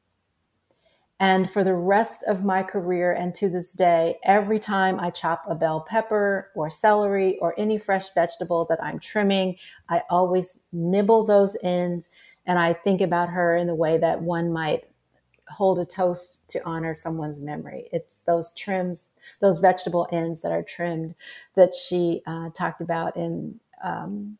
And 1.20 1.48
for 1.48 1.62
the 1.62 1.74
rest 1.74 2.24
of 2.24 2.42
my 2.42 2.64
career 2.64 3.12
and 3.12 3.32
to 3.36 3.48
this 3.48 3.72
day, 3.72 4.18
every 4.24 4.58
time 4.58 4.98
I 4.98 5.10
chop 5.10 5.44
a 5.46 5.54
bell 5.54 5.86
pepper 5.88 6.50
or 6.56 6.68
celery 6.68 7.38
or 7.38 7.54
any 7.56 7.78
fresh 7.78 8.12
vegetable 8.12 8.66
that 8.68 8.82
I'm 8.82 8.98
trimming, 8.98 9.56
I 9.88 10.02
always 10.10 10.58
nibble 10.72 11.24
those 11.26 11.56
ends 11.62 12.10
and 12.44 12.58
I 12.58 12.72
think 12.72 13.00
about 13.00 13.28
her 13.28 13.54
in 13.54 13.68
the 13.68 13.74
way 13.74 13.98
that 13.98 14.20
one 14.20 14.52
might 14.52 14.84
hold 15.48 15.78
a 15.78 15.84
toast 15.84 16.48
to 16.48 16.64
honor 16.64 16.96
someone's 16.96 17.38
memory. 17.38 17.88
It's 17.92 18.18
those 18.26 18.52
trims, 18.54 19.10
those 19.40 19.60
vegetable 19.60 20.08
ends 20.10 20.40
that 20.42 20.50
are 20.50 20.62
trimmed 20.62 21.14
that 21.54 21.74
she 21.74 22.22
uh, 22.26 22.50
talked 22.50 22.80
about 22.80 23.16
in 23.16 23.60
um, 23.84 24.38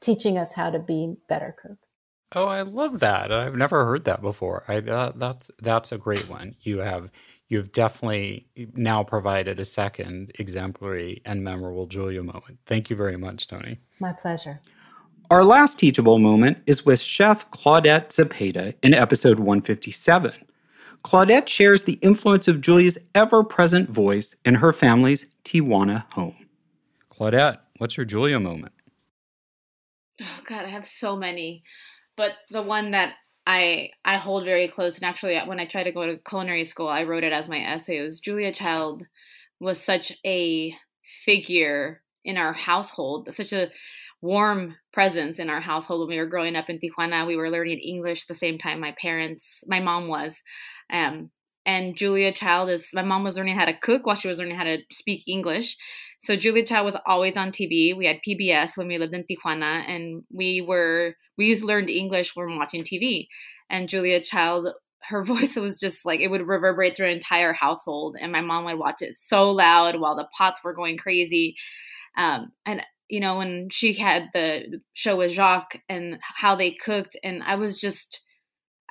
teaching 0.00 0.38
us 0.38 0.54
how 0.54 0.70
to 0.70 0.78
be 0.78 1.16
better 1.28 1.54
cooks. 1.60 1.91
Oh, 2.34 2.46
I 2.46 2.62
love 2.62 3.00
that. 3.00 3.30
I've 3.30 3.56
never 3.56 3.84
heard 3.84 4.04
that 4.04 4.22
before. 4.22 4.64
I 4.66 4.78
uh, 4.78 5.12
that's 5.14 5.50
that's 5.60 5.92
a 5.92 5.98
great 5.98 6.28
one. 6.28 6.56
You 6.62 6.78
have 6.78 7.10
you've 7.48 7.72
definitely 7.72 8.46
now 8.74 9.02
provided 9.04 9.60
a 9.60 9.64
second 9.64 10.32
exemplary 10.38 11.20
and 11.24 11.44
memorable 11.44 11.86
Julia 11.86 12.22
moment. 12.22 12.58
Thank 12.64 12.88
you 12.88 12.96
very 12.96 13.16
much, 13.18 13.48
Toni. 13.48 13.78
My 14.00 14.12
pleasure. 14.12 14.60
Our 15.30 15.44
last 15.44 15.78
teachable 15.78 16.18
moment 16.18 16.58
is 16.66 16.84
with 16.84 17.00
Chef 17.00 17.50
Claudette 17.50 18.10
Zepeda 18.10 18.74
in 18.82 18.92
episode 18.92 19.38
157. 19.38 20.32
Claudette 21.04 21.48
shares 21.48 21.82
the 21.82 21.94
influence 21.94 22.48
of 22.48 22.60
Julia's 22.60 22.98
ever 23.14 23.42
present 23.42 23.90
voice 23.90 24.34
in 24.44 24.56
her 24.56 24.72
family's 24.72 25.26
Tijuana 25.44 26.04
home. 26.12 26.36
Claudette, 27.10 27.58
what's 27.78 27.96
your 27.96 28.06
Julia 28.06 28.38
moment? 28.38 28.72
Oh, 30.20 30.40
God, 30.46 30.64
I 30.64 30.68
have 30.68 30.86
so 30.86 31.16
many 31.16 31.64
but 32.16 32.32
the 32.50 32.62
one 32.62 32.92
that 32.92 33.14
I 33.46 33.90
I 34.04 34.16
hold 34.16 34.44
very 34.44 34.68
close, 34.68 34.96
and 34.96 35.04
actually, 35.04 35.38
when 35.40 35.60
I 35.60 35.66
tried 35.66 35.84
to 35.84 35.92
go 35.92 36.06
to 36.06 36.18
culinary 36.18 36.64
school, 36.64 36.88
I 36.88 37.04
wrote 37.04 37.24
it 37.24 37.32
as 37.32 37.48
my 37.48 37.58
essay. 37.58 37.98
It 37.98 38.02
was 38.02 38.20
Julia 38.20 38.52
Child 38.52 39.04
was 39.60 39.80
such 39.80 40.12
a 40.24 40.74
figure 41.24 42.02
in 42.24 42.36
our 42.36 42.52
household, 42.52 43.32
such 43.32 43.52
a 43.52 43.70
warm 44.20 44.76
presence 44.92 45.40
in 45.40 45.50
our 45.50 45.60
household 45.60 46.00
when 46.00 46.16
we 46.16 46.20
were 46.20 46.28
growing 46.28 46.54
up 46.54 46.70
in 46.70 46.78
Tijuana. 46.78 47.26
We 47.26 47.36
were 47.36 47.50
learning 47.50 47.78
English 47.78 48.26
the 48.26 48.34
same 48.34 48.58
time 48.58 48.80
my 48.80 48.94
parents, 49.00 49.64
my 49.66 49.80
mom 49.80 50.08
was. 50.08 50.40
Um, 50.92 51.30
and 51.64 51.96
Julia 51.96 52.32
Child 52.32 52.70
is 52.70 52.90
my 52.92 53.02
mom 53.02 53.24
was 53.24 53.36
learning 53.36 53.56
how 53.56 53.64
to 53.64 53.76
cook 53.76 54.06
while 54.06 54.16
she 54.16 54.28
was 54.28 54.38
learning 54.38 54.56
how 54.56 54.64
to 54.64 54.78
speak 54.90 55.22
English. 55.28 55.76
So 56.20 56.36
Julia 56.36 56.64
Child 56.64 56.84
was 56.84 56.96
always 57.06 57.36
on 57.36 57.50
TV. 57.50 57.96
We 57.96 58.06
had 58.06 58.20
PBS 58.26 58.76
when 58.76 58.88
we 58.88 58.98
lived 58.98 59.14
in 59.14 59.24
Tijuana, 59.24 59.84
and 59.88 60.24
we 60.32 60.60
were 60.60 61.14
we 61.38 61.60
learned 61.60 61.90
English 61.90 62.34
when 62.34 62.56
watching 62.56 62.82
TV. 62.82 63.28
And 63.70 63.88
Julia 63.88 64.20
Child, 64.20 64.68
her 65.02 65.24
voice 65.24 65.56
was 65.56 65.78
just 65.78 66.04
like 66.04 66.20
it 66.20 66.28
would 66.28 66.46
reverberate 66.46 66.96
through 66.96 67.06
an 67.06 67.14
entire 67.14 67.52
household, 67.52 68.16
and 68.20 68.32
my 68.32 68.40
mom 68.40 68.64
would 68.64 68.78
watch 68.78 69.00
it 69.00 69.14
so 69.14 69.50
loud 69.50 70.00
while 70.00 70.16
the 70.16 70.28
pots 70.36 70.62
were 70.64 70.74
going 70.74 70.96
crazy. 70.96 71.56
Um, 72.16 72.52
and 72.66 72.82
you 73.08 73.20
know 73.20 73.38
when 73.38 73.68
she 73.70 73.92
had 73.92 74.28
the 74.32 74.80
show 74.94 75.16
with 75.16 75.32
Jacques 75.32 75.80
and 75.88 76.18
how 76.22 76.56
they 76.56 76.72
cooked, 76.72 77.16
and 77.22 77.42
I 77.42 77.54
was 77.54 77.78
just 77.78 78.22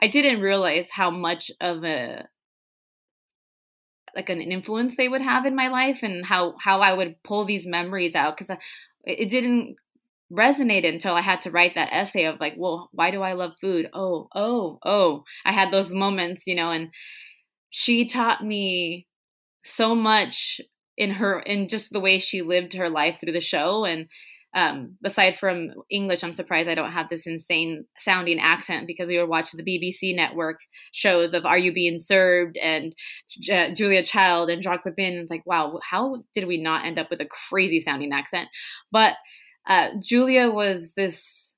I 0.01 0.07
didn't 0.07 0.41
realize 0.41 0.89
how 0.89 1.11
much 1.11 1.51
of 1.59 1.83
a 1.83 2.27
like 4.15 4.29
an 4.29 4.41
influence 4.41 4.95
they 4.95 5.07
would 5.07 5.21
have 5.21 5.45
in 5.45 5.55
my 5.55 5.67
life 5.67 6.03
and 6.03 6.25
how 6.25 6.55
how 6.59 6.81
I 6.81 6.93
would 6.93 7.21
pull 7.23 7.45
these 7.45 7.67
memories 7.67 8.15
out 8.15 8.35
because 8.35 8.49
uh, 8.49 8.57
it 9.03 9.29
didn't 9.29 9.75
resonate 10.31 10.87
until 10.87 11.15
I 11.15 11.21
had 11.21 11.41
to 11.41 11.51
write 11.51 11.75
that 11.75 11.89
essay 11.91 12.25
of 12.25 12.39
like, 12.39 12.53
well, 12.57 12.89
why 12.93 13.11
do 13.11 13.21
I 13.21 13.33
love 13.33 13.53
food? 13.59 13.89
Oh, 13.93 14.29
oh, 14.33 14.79
oh. 14.83 15.23
I 15.43 15.51
had 15.51 15.71
those 15.71 15.93
moments, 15.93 16.47
you 16.47 16.55
know, 16.55 16.71
and 16.71 16.89
she 17.69 18.05
taught 18.05 18.43
me 18.43 19.07
so 19.63 19.93
much 19.93 20.61
in 20.97 21.11
her 21.11 21.39
in 21.39 21.67
just 21.67 21.91
the 21.91 21.99
way 21.99 22.17
she 22.17 22.41
lived 22.41 22.73
her 22.73 22.89
life 22.89 23.19
through 23.19 23.33
the 23.33 23.41
show 23.41 23.85
and 23.85 24.07
um, 24.53 24.97
aside 25.05 25.37
from 25.37 25.69
English, 25.89 26.23
I'm 26.23 26.33
surprised 26.33 26.67
I 26.67 26.75
don't 26.75 26.91
have 26.91 27.09
this 27.09 27.25
insane 27.25 27.85
sounding 27.97 28.39
accent 28.39 28.85
because 28.85 29.07
we 29.07 29.17
were 29.17 29.27
watching 29.27 29.57
the 29.57 29.63
BBC 29.63 30.15
network 30.15 30.59
shows 30.91 31.33
of 31.33 31.45
Are 31.45 31.57
You 31.57 31.73
Being 31.73 31.99
Served 31.99 32.57
and 32.57 32.93
J- 33.29 33.73
Julia 33.73 34.03
Child 34.03 34.49
and 34.49 34.61
Jacques 34.61 34.83
Pepin. 34.83 35.13
It's 35.13 35.31
like, 35.31 35.45
wow, 35.45 35.79
how 35.89 36.23
did 36.35 36.47
we 36.47 36.61
not 36.61 36.85
end 36.85 36.99
up 36.99 37.09
with 37.09 37.21
a 37.21 37.27
crazy 37.49 37.79
sounding 37.79 38.11
accent? 38.11 38.49
But 38.91 39.13
uh, 39.67 39.89
Julia 40.01 40.49
was 40.49 40.93
this 40.97 41.50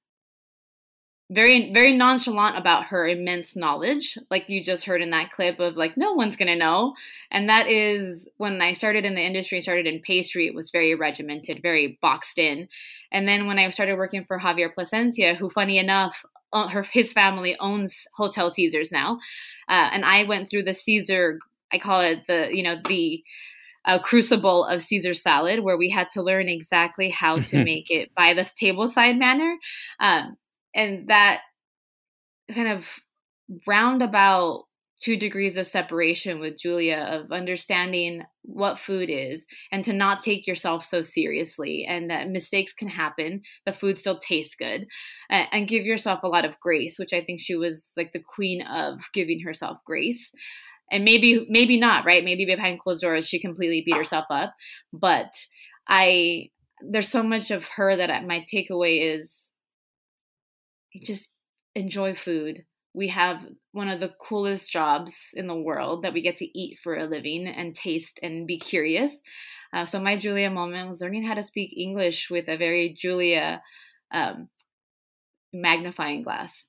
very 1.33 1.73
very 1.73 1.95
nonchalant 1.95 2.57
about 2.57 2.85
her 2.87 3.07
immense 3.07 3.55
knowledge 3.55 4.17
like 4.29 4.47
you 4.49 4.63
just 4.63 4.85
heard 4.85 5.01
in 5.01 5.09
that 5.09 5.31
clip 5.31 5.59
of 5.59 5.75
like 5.75 5.97
no 5.97 6.13
one's 6.13 6.35
gonna 6.35 6.55
know 6.55 6.93
and 7.31 7.49
that 7.49 7.67
is 7.67 8.29
when 8.37 8.61
i 8.61 8.71
started 8.71 9.05
in 9.05 9.15
the 9.15 9.21
industry 9.21 9.59
started 9.59 9.87
in 9.87 9.99
pastry 9.99 10.47
it 10.47 10.55
was 10.55 10.69
very 10.69 10.93
regimented 10.95 11.61
very 11.61 11.97
boxed 12.01 12.37
in 12.37 12.67
and 13.11 13.27
then 13.27 13.47
when 13.47 13.57
i 13.57 13.69
started 13.69 13.97
working 13.97 14.23
for 14.23 14.39
javier 14.39 14.73
plascencia 14.73 15.35
who 15.35 15.49
funny 15.49 15.77
enough 15.77 16.23
uh, 16.51 16.67
her 16.67 16.83
his 16.83 17.11
family 17.13 17.55
owns 17.59 18.05
hotel 18.15 18.49
caesars 18.49 18.91
now 18.91 19.17
uh, 19.69 19.89
and 19.91 20.05
i 20.05 20.23
went 20.25 20.49
through 20.49 20.63
the 20.63 20.73
caesar 20.73 21.39
i 21.71 21.77
call 21.77 22.01
it 22.01 22.27
the 22.27 22.49
you 22.51 22.63
know 22.63 22.77
the 22.87 23.23
uh, 23.85 23.99
crucible 23.99 24.63
of 24.63 24.81
Caesar 24.81 25.13
salad, 25.13 25.59
where 25.59 25.77
we 25.77 25.89
had 25.89 26.09
to 26.11 26.21
learn 26.21 26.47
exactly 26.47 27.09
how 27.09 27.39
to 27.39 27.63
make 27.65 27.91
it 27.91 28.15
by 28.15 28.33
this 28.33 28.53
table 28.53 28.87
side 28.87 29.17
manner. 29.17 29.57
Um, 29.99 30.37
and 30.75 31.07
that 31.07 31.41
kind 32.53 32.67
of 32.67 32.87
roundabout 33.67 34.65
two 35.03 35.17
degrees 35.17 35.57
of 35.57 35.67
separation 35.67 36.39
with 36.39 36.57
Julia 36.57 36.95
of 37.11 37.31
understanding 37.31 38.23
what 38.43 38.79
food 38.79 39.09
is 39.09 39.45
and 39.71 39.83
to 39.83 39.91
not 39.91 40.21
take 40.21 40.47
yourself 40.47 40.83
so 40.83 41.01
seriously 41.01 41.85
and 41.87 42.09
that 42.09 42.29
mistakes 42.29 42.73
can 42.73 42.87
happen 42.87 43.41
the 43.65 43.73
food 43.73 43.97
still 43.97 44.17
tastes 44.17 44.55
good 44.55 44.85
and, 45.29 45.67
give 45.67 45.85
yourself 45.85 46.21
a 46.23 46.27
lot 46.27 46.45
of 46.45 46.59
grace 46.59 46.99
which 46.99 47.13
i 47.13 47.21
think 47.21 47.39
she 47.39 47.55
was 47.55 47.91
like 47.95 48.11
the 48.11 48.23
queen 48.35 48.61
of 48.63 49.01
giving 49.13 49.39
herself 49.41 49.77
grace. 49.85 50.31
And 50.91 51.05
maybe 51.05 51.47
maybe 51.49 51.79
not 51.79 52.05
right? 52.05 52.23
Maybe 52.23 52.45
behind 52.45 52.79
closed 52.79 53.01
doors 53.01 53.27
she 53.27 53.39
completely 53.39 53.81
beat 53.85 53.95
herself 53.95 54.25
up. 54.29 54.53
But 54.91 55.33
i 55.87 56.49
there's 56.81 57.09
so 57.09 57.23
much 57.23 57.49
of 57.49 57.67
her 57.75 57.95
that 57.95 58.25
my 58.25 58.43
takeaway 58.53 59.17
is 59.17 59.42
just 61.01 61.29
enjoy 61.75 62.15
food. 62.15 62.65
We 62.93 63.07
have 63.07 63.43
one 63.71 63.89
of 63.89 63.99
the 63.99 64.13
coolest 64.21 64.71
jobs 64.71 65.15
in 65.33 65.47
the 65.47 65.55
world 65.55 66.03
that 66.03 66.13
we 66.13 66.21
get 66.21 66.37
to 66.37 66.59
eat 66.59 66.79
for 66.83 66.95
a 66.95 67.07
living 67.07 67.47
and 67.47 67.73
taste 67.73 68.19
and 68.21 68.45
be 68.45 68.59
curious. 68.59 69.11
Uh, 69.73 69.85
so 69.85 69.99
my 69.99 70.15
Julia 70.15 70.51
moment 70.51 70.87
was 70.87 71.01
learning 71.01 71.23
how 71.23 71.33
to 71.33 71.41
speak 71.43 71.73
English 71.75 72.29
with 72.29 72.47
a 72.47 72.57
very 72.57 72.93
Julia 72.93 73.63
um, 74.13 74.49
magnifying 75.51 76.21
glass. 76.21 76.67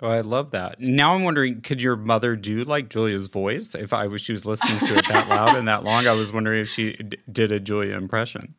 Oh, 0.00 0.08
I 0.08 0.20
love 0.20 0.50
that. 0.50 0.80
Now 0.80 1.14
I'm 1.14 1.22
wondering, 1.22 1.60
could 1.60 1.80
your 1.80 1.94
mother 1.94 2.34
do 2.34 2.64
like 2.64 2.88
Julia's 2.88 3.28
voice? 3.28 3.74
If 3.74 3.92
I 3.92 4.08
was, 4.08 4.20
she 4.20 4.32
was 4.32 4.44
listening 4.44 4.80
to 4.80 4.98
it 4.98 5.06
that 5.08 5.28
loud 5.28 5.56
and 5.56 5.68
that 5.68 5.84
long, 5.84 6.08
I 6.08 6.12
was 6.12 6.32
wondering 6.32 6.60
if 6.62 6.68
she 6.68 6.94
d- 6.94 7.18
did 7.30 7.52
a 7.52 7.60
Julia 7.60 7.96
impression. 7.96 8.54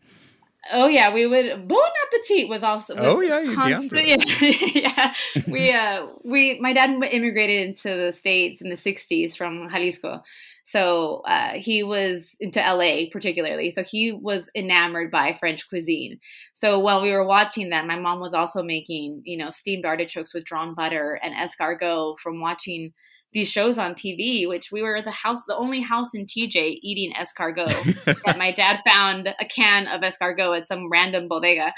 Oh 0.72 0.88
yeah, 0.88 1.14
we 1.14 1.28
would. 1.28 1.68
Bon 1.68 1.92
appetit 2.08 2.48
was 2.48 2.64
also. 2.64 2.96
Was 2.96 3.06
oh 3.06 3.20
yeah, 3.20 3.40
you 3.40 3.54
constant, 3.54 4.42
yeah, 4.76 5.14
we 5.48 5.72
uh 5.72 6.08
we 6.24 6.60
my 6.62 6.72
dad 6.72 6.92
immigrated 7.12 7.68
into 7.68 7.90
the 7.96 8.14
states 8.14 8.62
in 8.62 8.70
the 8.70 8.78
'60s 8.78 9.36
from 9.36 9.68
Jalisco, 9.70 10.22
so 10.64 11.22
uh, 11.28 11.54
he 11.56 11.84
was 11.84 12.36
into 12.40 12.60
LA 12.60 13.10
particularly. 13.12 13.72
So 13.72 13.84
he 13.84 14.14
was 14.14 14.50
enamored 14.56 15.12
by 15.12 15.34
French 15.34 15.68
cuisine. 15.68 16.20
So 16.54 16.80
while 16.80 17.02
we 17.02 17.12
were 17.12 17.26
watching 17.26 17.70
that, 17.72 17.86
my 17.86 18.00
mom 18.00 18.22
was 18.22 18.34
also 18.34 18.64
making 18.64 19.22
you 19.26 19.38
know 19.38 19.50
steamed 19.50 19.86
artichokes 19.86 20.34
with 20.34 20.46
drawn 20.46 20.76
butter 20.76 21.20
and 21.22 21.34
escargot 21.36 22.20
from 22.20 22.40
watching 22.40 22.94
these 23.34 23.50
shows 23.50 23.78
on 23.78 23.94
TV, 23.94 24.48
which 24.48 24.72
we 24.72 24.82
were 24.82 25.02
the 25.02 25.12
house, 25.12 25.44
the 25.48 25.56
only 25.56 25.82
house 25.82 26.14
in 26.14 26.26
TJ 26.26 26.80
eating 26.82 27.14
escargot. 27.14 28.24
that 28.26 28.38
my 28.38 28.52
dad 28.52 28.82
found 28.88 29.28
a 29.28 29.46
can 29.46 29.88
of 29.88 30.02
escargot 30.02 30.60
at 30.60 30.68
some 30.68 30.90
random 30.90 31.28
bodega. 31.28 31.74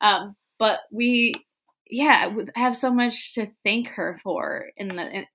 Um, 0.00 0.36
but 0.58 0.80
we, 0.92 1.34
yeah, 1.90 2.34
have 2.54 2.76
so 2.76 2.92
much 2.92 3.34
to 3.34 3.46
thank 3.64 3.88
her 3.88 4.18
for 4.22 4.66
in 4.76 4.88
the 4.88 5.18
in 5.18 5.26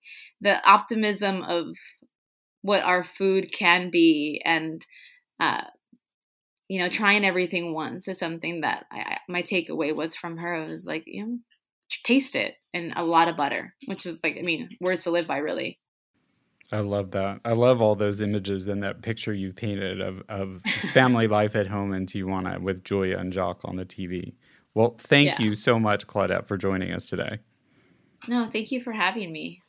the 0.42 0.64
optimism 0.70 1.42
of 1.42 1.76
what 2.62 2.84
our 2.84 3.04
food 3.04 3.52
can 3.52 3.90
be, 3.90 4.42
and 4.46 4.86
uh, 5.40 5.64
you 6.68 6.80
know, 6.80 6.90
trying 6.90 7.26
everything 7.26 7.74
once 7.74 8.08
is 8.08 8.18
something 8.18 8.62
that 8.62 8.86
I, 8.92 9.18
my 9.28 9.44
takeaway 9.44 9.96
was 9.96 10.16
from 10.16 10.38
her. 10.38 10.64
It 10.64 10.70
was 10.70 10.86
like, 10.86 11.04
you 11.06 11.26
know, 11.26 11.38
taste 12.04 12.36
it 12.36 12.56
and 12.74 12.94
a 12.96 13.04
lot 13.04 13.28
of 13.28 13.38
butter, 13.38 13.74
which 13.86 14.06
is 14.06 14.20
like, 14.24 14.38
I 14.40 14.42
mean, 14.42 14.70
words 14.82 15.04
to 15.04 15.12
live 15.12 15.28
by, 15.28 15.38
really. 15.38 15.80
I 16.72 16.80
love 16.80 17.12
that. 17.12 17.42
I 17.46 17.54
love 17.54 17.82
all 17.82 17.96
those 17.96 18.22
images 18.22 18.68
and 18.68 18.82
that 18.84 19.02
picture 19.04 19.34
you 19.34 19.54
painted 19.54 20.02
of, 20.02 20.24
of 20.28 20.62
family 20.94 21.28
life 21.28 21.56
at 21.56 21.68
home 21.68 21.94
in 21.94 22.06
Tijuana 22.06 22.60
with 22.60 22.84
Julia 22.84 23.18
and 23.18 23.32
Jacques 23.32 23.64
on 23.64 23.76
the 23.76 23.86
TV. 23.86 24.34
Well, 24.74 24.96
thank 24.98 25.28
yeah. 25.28 25.42
you 25.42 25.56
so 25.56 25.80
much, 25.80 26.08
Claudette, 26.08 26.48
for 26.48 26.58
joining 26.58 26.92
us 26.92 27.06
today. 27.06 27.40
No, 28.28 28.50
thank 28.50 28.72
you 28.72 28.82
for 28.82 28.92
having 28.92 29.32
me. 29.32 29.62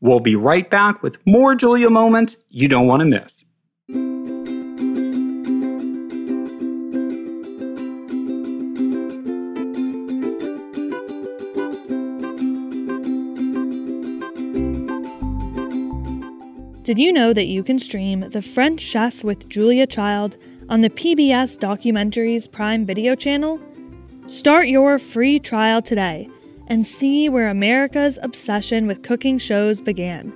We'll 0.00 0.20
be 0.20 0.36
right 0.36 0.68
back 0.70 1.02
with 1.02 1.18
more 1.26 1.54
Julia 1.54 1.90
moments 1.90 2.36
you 2.48 2.68
don't 2.68 2.86
want 2.86 3.00
to 3.00 3.06
miss. 3.06 4.37
Did 16.88 16.98
you 16.98 17.12
know 17.12 17.34
that 17.34 17.48
you 17.48 17.62
can 17.62 17.78
stream 17.78 18.30
The 18.30 18.40
French 18.40 18.80
Chef 18.80 19.22
with 19.22 19.46
Julia 19.50 19.86
Child 19.86 20.38
on 20.70 20.80
the 20.80 20.88
PBS 20.88 21.58
Documentaries 21.58 22.50
Prime 22.50 22.86
Video 22.86 23.14
channel? 23.14 23.60
Start 24.26 24.68
your 24.68 24.98
free 24.98 25.38
trial 25.38 25.82
today 25.82 26.30
and 26.68 26.86
see 26.86 27.28
where 27.28 27.50
America's 27.50 28.18
obsession 28.22 28.86
with 28.86 29.02
cooking 29.02 29.36
shows 29.36 29.82
began. 29.82 30.32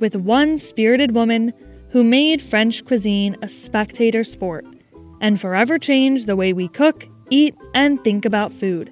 With 0.00 0.16
one 0.16 0.58
spirited 0.58 1.14
woman 1.14 1.52
who 1.90 2.02
made 2.02 2.42
French 2.42 2.84
cuisine 2.84 3.36
a 3.40 3.48
spectator 3.48 4.24
sport 4.24 4.66
and 5.20 5.40
forever 5.40 5.78
changed 5.78 6.26
the 6.26 6.34
way 6.34 6.52
we 6.52 6.66
cook, 6.66 7.06
eat, 7.30 7.54
and 7.72 8.02
think 8.02 8.24
about 8.24 8.52
food. 8.52 8.90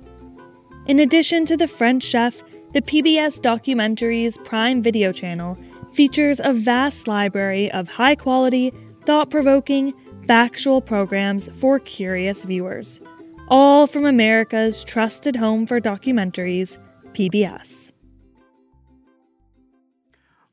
In 0.86 1.00
addition 1.00 1.46
to 1.46 1.56
The 1.56 1.66
French 1.66 2.04
Chef, 2.04 2.44
the 2.74 2.80
PBS 2.80 3.40
Documentaries 3.40 4.42
Prime 4.44 4.84
Video 4.84 5.10
channel 5.10 5.58
features 5.94 6.40
a 6.42 6.52
vast 6.52 7.06
library 7.06 7.70
of 7.72 7.88
high 7.88 8.14
quality, 8.14 8.72
thought 9.04 9.30
provoking, 9.30 9.92
factual 10.26 10.80
programs 10.80 11.48
for 11.58 11.78
curious 11.78 12.44
viewers, 12.44 13.00
all 13.48 13.86
from 13.86 14.06
America's 14.06 14.84
trusted 14.84 15.36
home 15.36 15.66
for 15.66 15.80
documentaries, 15.80 16.78
PBS. 17.12 17.90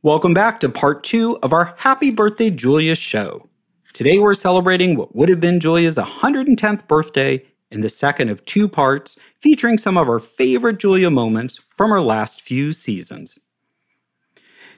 Welcome 0.01 0.33
back 0.33 0.59
to 0.61 0.69
part 0.69 1.03
two 1.03 1.37
of 1.43 1.51
our 1.51 1.73
Happy 1.77 2.09
Birthday 2.09 2.49
Julia 2.49 2.95
show. 2.95 3.49
Today 3.93 4.17
we're 4.17 4.33
celebrating 4.33 4.95
what 4.95 5.15
would 5.15 5.29
have 5.29 5.41
been 5.41 5.59
Julia's 5.59 5.95
110th 5.97 6.87
birthday 6.87 7.43
in 7.71 7.81
the 7.81 7.89
second 7.89 8.29
of 8.29 8.45
two 8.45 8.67
parts 8.67 9.17
featuring 9.41 9.77
some 9.77 9.97
of 9.97 10.07
our 10.07 10.19
favorite 10.19 10.77
Julia 10.77 11.09
moments 11.09 11.59
from 11.75 11.91
her 11.91 12.01
last 12.01 12.41
few 12.41 12.71
seasons. 12.71 13.37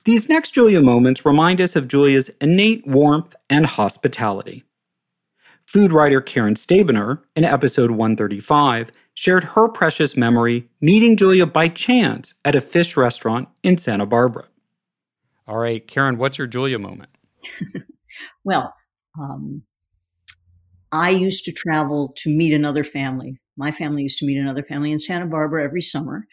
These 0.03 0.27
next 0.27 0.51
Julia 0.51 0.81
moments 0.81 1.25
remind 1.25 1.61
us 1.61 1.75
of 1.75 1.87
Julia's 1.87 2.31
innate 2.39 2.87
warmth 2.87 3.35
and 3.49 3.67
hospitality. 3.67 4.63
Food 5.65 5.93
writer 5.93 6.21
Karen 6.21 6.55
Stabiner, 6.55 7.19
in 7.35 7.43
episode 7.43 7.91
135, 7.91 8.89
shared 9.13 9.43
her 9.43 9.69
precious 9.69 10.17
memory 10.17 10.67
meeting 10.81 11.15
Julia 11.15 11.45
by 11.45 11.67
chance 11.67 12.33
at 12.43 12.55
a 12.55 12.61
fish 12.61 12.97
restaurant 12.97 13.47
in 13.61 13.77
Santa 13.77 14.07
Barbara. 14.07 14.47
All 15.47 15.59
right, 15.59 15.87
Karen, 15.87 16.17
what's 16.17 16.37
your 16.37 16.47
Julia 16.47 16.79
moment? 16.79 17.09
well, 18.43 18.73
um, 19.19 19.61
I 20.91 21.11
used 21.11 21.45
to 21.45 21.51
travel 21.51 22.13
to 22.17 22.29
meet 22.29 22.53
another 22.53 22.83
family. 22.83 23.37
My 23.55 23.71
family 23.71 24.03
used 24.03 24.17
to 24.19 24.25
meet 24.25 24.37
another 24.37 24.63
family 24.63 24.91
in 24.91 24.99
Santa 24.99 25.27
Barbara 25.27 25.63
every 25.63 25.81
summer. 25.81 26.25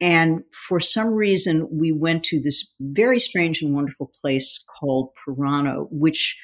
And 0.00 0.42
for 0.52 0.78
some 0.78 1.14
reason, 1.14 1.68
we 1.70 1.90
went 1.90 2.22
to 2.24 2.40
this 2.40 2.74
very 2.80 3.18
strange 3.18 3.62
and 3.62 3.74
wonderful 3.74 4.10
place 4.20 4.62
called 4.78 5.10
Pirano, 5.26 5.88
which 5.90 6.36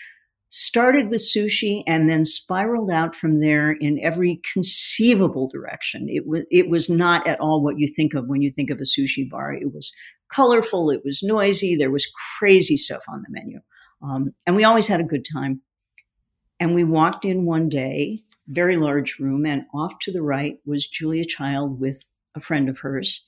started 0.48 1.08
with 1.08 1.20
sushi 1.20 1.82
and 1.86 2.10
then 2.10 2.26
spiraled 2.26 2.90
out 2.90 3.16
from 3.16 3.40
there 3.40 3.72
in 3.72 3.98
every 4.02 4.40
conceivable 4.52 5.48
direction. 5.48 6.06
It 6.10 6.26
was 6.26 6.42
it 6.50 6.68
was 6.68 6.90
not 6.90 7.26
at 7.26 7.40
all 7.40 7.62
what 7.62 7.78
you 7.78 7.88
think 7.88 8.12
of 8.12 8.28
when 8.28 8.42
you 8.42 8.50
think 8.50 8.70
of 8.70 8.78
a 8.78 8.82
sushi 8.82 9.28
bar. 9.28 9.54
It 9.54 9.72
was 9.72 9.92
colorful, 10.30 10.90
it 10.90 11.00
was 11.04 11.22
noisy, 11.22 11.74
there 11.74 11.90
was 11.90 12.10
crazy 12.38 12.76
stuff 12.76 13.02
on 13.08 13.22
the 13.22 13.30
menu, 13.30 13.60
um, 14.02 14.32
and 14.46 14.54
we 14.54 14.64
always 14.64 14.86
had 14.86 15.00
a 15.00 15.04
good 15.04 15.26
time. 15.30 15.62
And 16.60 16.74
we 16.74 16.84
walked 16.84 17.24
in 17.24 17.44
one 17.44 17.68
day, 17.68 18.20
very 18.46 18.76
large 18.76 19.18
room, 19.18 19.46
and 19.46 19.64
off 19.74 19.98
to 20.02 20.12
the 20.12 20.22
right 20.22 20.58
was 20.64 20.86
Julia 20.86 21.24
Child 21.24 21.80
with 21.80 22.08
a 22.34 22.40
friend 22.40 22.68
of 22.68 22.78
hers. 22.78 23.24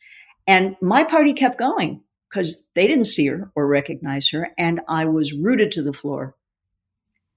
And 0.46 0.76
my 0.80 1.04
party 1.04 1.32
kept 1.32 1.58
going 1.58 2.02
because 2.28 2.66
they 2.74 2.86
didn't 2.86 3.06
see 3.06 3.26
her 3.26 3.50
or 3.54 3.66
recognize 3.66 4.28
her. 4.30 4.50
And 4.58 4.80
I 4.88 5.04
was 5.06 5.32
rooted 5.32 5.72
to 5.72 5.82
the 5.82 5.92
floor. 5.92 6.36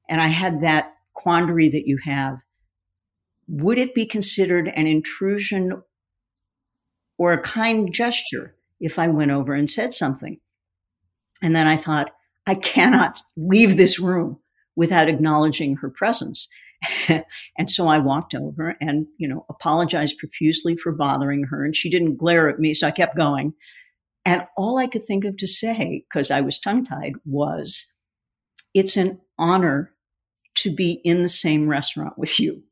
And 0.10 0.22
I 0.22 0.28
had 0.28 0.62
that 0.62 0.94
quandary 1.14 1.70
that 1.70 1.88
you 1.88 1.98
have. 2.04 2.42
Would 3.48 3.78
it 3.78 3.96
be 3.96 4.06
considered 4.06 4.68
an 4.68 4.88
intrusion 4.88 5.82
or 7.18 7.34
a 7.34 7.42
kind 7.42 7.94
gesture 7.94 8.56
if 8.80 9.00
I 9.00 9.08
went 9.08 9.32
over 9.32 9.54
and 9.54 9.70
said 9.70 9.94
something? 9.94 10.40
And 11.42 11.56
then 11.56 11.68
I 11.68 11.78
thought, 11.78 12.12
I 12.46 12.56
cannot 12.56 13.22
leave 13.36 13.78
this 13.78 14.00
room 14.00 14.40
without 14.76 15.10
acknowledging 15.10 15.76
her 15.78 15.90
presence. 15.90 16.48
and 17.58 17.70
so 17.70 17.88
I 17.88 17.98
walked 17.98 18.36
over 18.36 18.76
and, 18.80 19.08
you 19.18 19.28
know, 19.28 19.46
apologized 19.50 20.18
profusely 20.18 20.76
for 20.76 20.92
bothering 20.92 21.44
her. 21.46 21.66
And 21.66 21.76
she 21.76 21.90
didn't 21.90 22.18
glare 22.18 22.50
at 22.50 22.60
me. 22.60 22.74
So 22.74 22.88
I 22.88 22.92
kept 22.92 23.18
going. 23.18 23.54
And 24.26 24.46
all 24.58 24.78
I 24.78 24.88
could 24.88 25.06
think 25.06 25.24
of 25.24 25.38
to 25.38 25.48
say, 25.48 26.04
because 26.10 26.32
I 26.32 26.42
was 26.42 26.60
tongue 26.60 26.86
tied, 26.86 27.14
was 27.26 27.96
it's 28.74 28.98
an 28.98 29.20
honor 29.40 29.94
to 30.56 30.74
be 30.74 31.02
in 31.04 31.24
the 31.24 31.30
same 31.30 31.68
restaurant 31.68 32.18
with 32.18 32.40
you. 32.40 32.64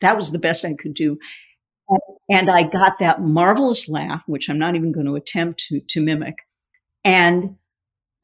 That 0.00 0.16
was 0.16 0.32
the 0.32 0.38
best 0.38 0.64
I 0.64 0.74
could 0.74 0.94
do. 0.94 1.18
And 2.28 2.50
I 2.50 2.64
got 2.64 2.98
that 2.98 3.20
marvelous 3.20 3.88
laugh, 3.88 4.22
which 4.26 4.48
I'm 4.48 4.58
not 4.58 4.74
even 4.74 4.92
going 4.92 5.06
to 5.06 5.14
attempt 5.14 5.60
to, 5.68 5.80
to 5.80 6.00
mimic, 6.00 6.38
and 7.04 7.56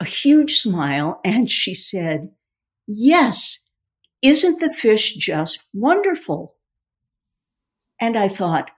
a 0.00 0.04
huge 0.04 0.58
smile. 0.58 1.20
And 1.24 1.50
she 1.50 1.74
said, 1.74 2.30
Yes, 2.88 3.58
isn't 4.22 4.60
the 4.60 4.72
fish 4.80 5.14
just 5.14 5.62
wonderful? 5.74 6.54
And 8.00 8.16
I 8.16 8.28
thought, 8.28 8.70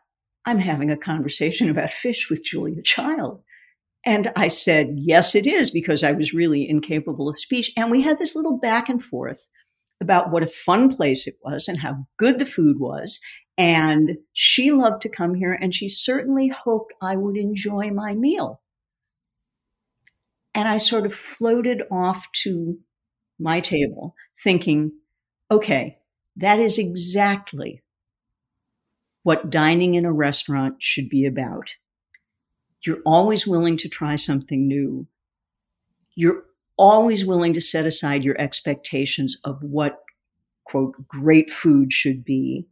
I'm 0.46 0.58
having 0.58 0.90
a 0.90 0.96
conversation 0.96 1.70
about 1.70 1.92
fish 1.92 2.28
with 2.28 2.44
Julia 2.44 2.82
Child. 2.82 3.42
And 4.04 4.30
I 4.36 4.48
said, 4.48 4.94
yes, 4.96 5.34
it 5.34 5.46
is, 5.46 5.70
because 5.70 6.02
I 6.02 6.12
was 6.12 6.34
really 6.34 6.68
incapable 6.68 7.28
of 7.28 7.38
speech. 7.38 7.72
And 7.76 7.90
we 7.90 8.02
had 8.02 8.18
this 8.18 8.36
little 8.36 8.58
back 8.58 8.88
and 8.88 9.02
forth 9.02 9.46
about 10.00 10.30
what 10.30 10.42
a 10.42 10.48
fun 10.48 10.94
place 10.94 11.26
it 11.26 11.36
was 11.42 11.68
and 11.68 11.78
how 11.78 12.06
good 12.18 12.38
the 12.38 12.46
food 12.46 12.78
was. 12.78 13.18
And 13.56 14.18
she 14.32 14.72
loved 14.72 15.00
to 15.02 15.08
come 15.08 15.34
here 15.34 15.52
and 15.52 15.72
she 15.72 15.88
certainly 15.88 16.48
hoped 16.48 16.92
I 17.00 17.16
would 17.16 17.36
enjoy 17.36 17.90
my 17.90 18.12
meal. 18.12 18.60
And 20.54 20.68
I 20.68 20.76
sort 20.76 21.06
of 21.06 21.14
floated 21.14 21.82
off 21.90 22.30
to 22.42 22.78
my 23.38 23.60
table, 23.60 24.14
thinking, 24.42 24.92
okay, 25.50 25.96
that 26.36 26.58
is 26.58 26.78
exactly 26.78 27.82
what 29.22 29.50
dining 29.50 29.94
in 29.94 30.04
a 30.04 30.12
restaurant 30.12 30.76
should 30.78 31.08
be 31.08 31.24
about. 31.26 31.70
You're 32.84 33.00
always 33.06 33.46
willing 33.46 33.76
to 33.78 33.88
try 33.88 34.16
something 34.16 34.68
new. 34.68 35.06
You're 36.14 36.44
always 36.76 37.24
willing 37.24 37.54
to 37.54 37.60
set 37.60 37.86
aside 37.86 38.24
your 38.24 38.38
expectations 38.40 39.38
of 39.44 39.62
what, 39.62 40.00
quote, 40.64 40.94
great 41.08 41.50
food 41.50 41.92
should 41.92 42.24
be. 42.24 42.66